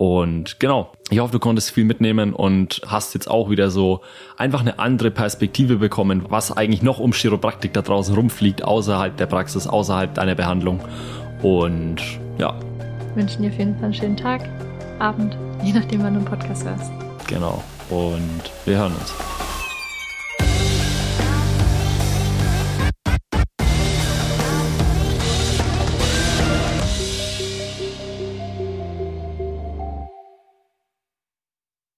Und 0.00 0.58
genau, 0.60 0.92
ich 1.10 1.18
hoffe, 1.18 1.32
du 1.32 1.38
konntest 1.38 1.72
viel 1.72 1.84
mitnehmen 1.84 2.32
und 2.32 2.80
hast 2.86 3.12
jetzt 3.12 3.30
auch 3.30 3.50
wieder 3.50 3.70
so 3.70 4.00
einfach 4.38 4.60
eine 4.60 4.78
andere 4.78 5.10
Perspektive 5.10 5.76
bekommen, 5.76 6.24
was 6.30 6.56
eigentlich 6.56 6.80
noch 6.80 7.00
um 7.00 7.12
Chiropraktik 7.12 7.74
da 7.74 7.82
draußen 7.82 8.14
rumfliegt, 8.14 8.64
außerhalb 8.64 9.14
der 9.18 9.26
Praxis, 9.26 9.66
außerhalb 9.66 10.14
deiner 10.14 10.34
Behandlung. 10.34 10.80
Und 11.42 11.96
ja. 12.38 12.58
Wünschen 13.14 13.42
dir 13.42 13.50
auf 13.50 13.58
jeden 13.58 13.74
Fall 13.74 13.84
einen 13.84 13.94
schönen 13.94 14.16
Tag, 14.16 14.48
Abend, 15.00 15.36
je 15.62 15.74
nachdem, 15.74 16.02
wann 16.02 16.14
du 16.14 16.20
einen 16.20 16.24
Podcast 16.24 16.64
hörst. 16.64 16.90
Genau. 17.26 17.62
Und 17.90 18.50
wir 18.64 18.78
hören 18.78 18.94
uns. 18.94 19.49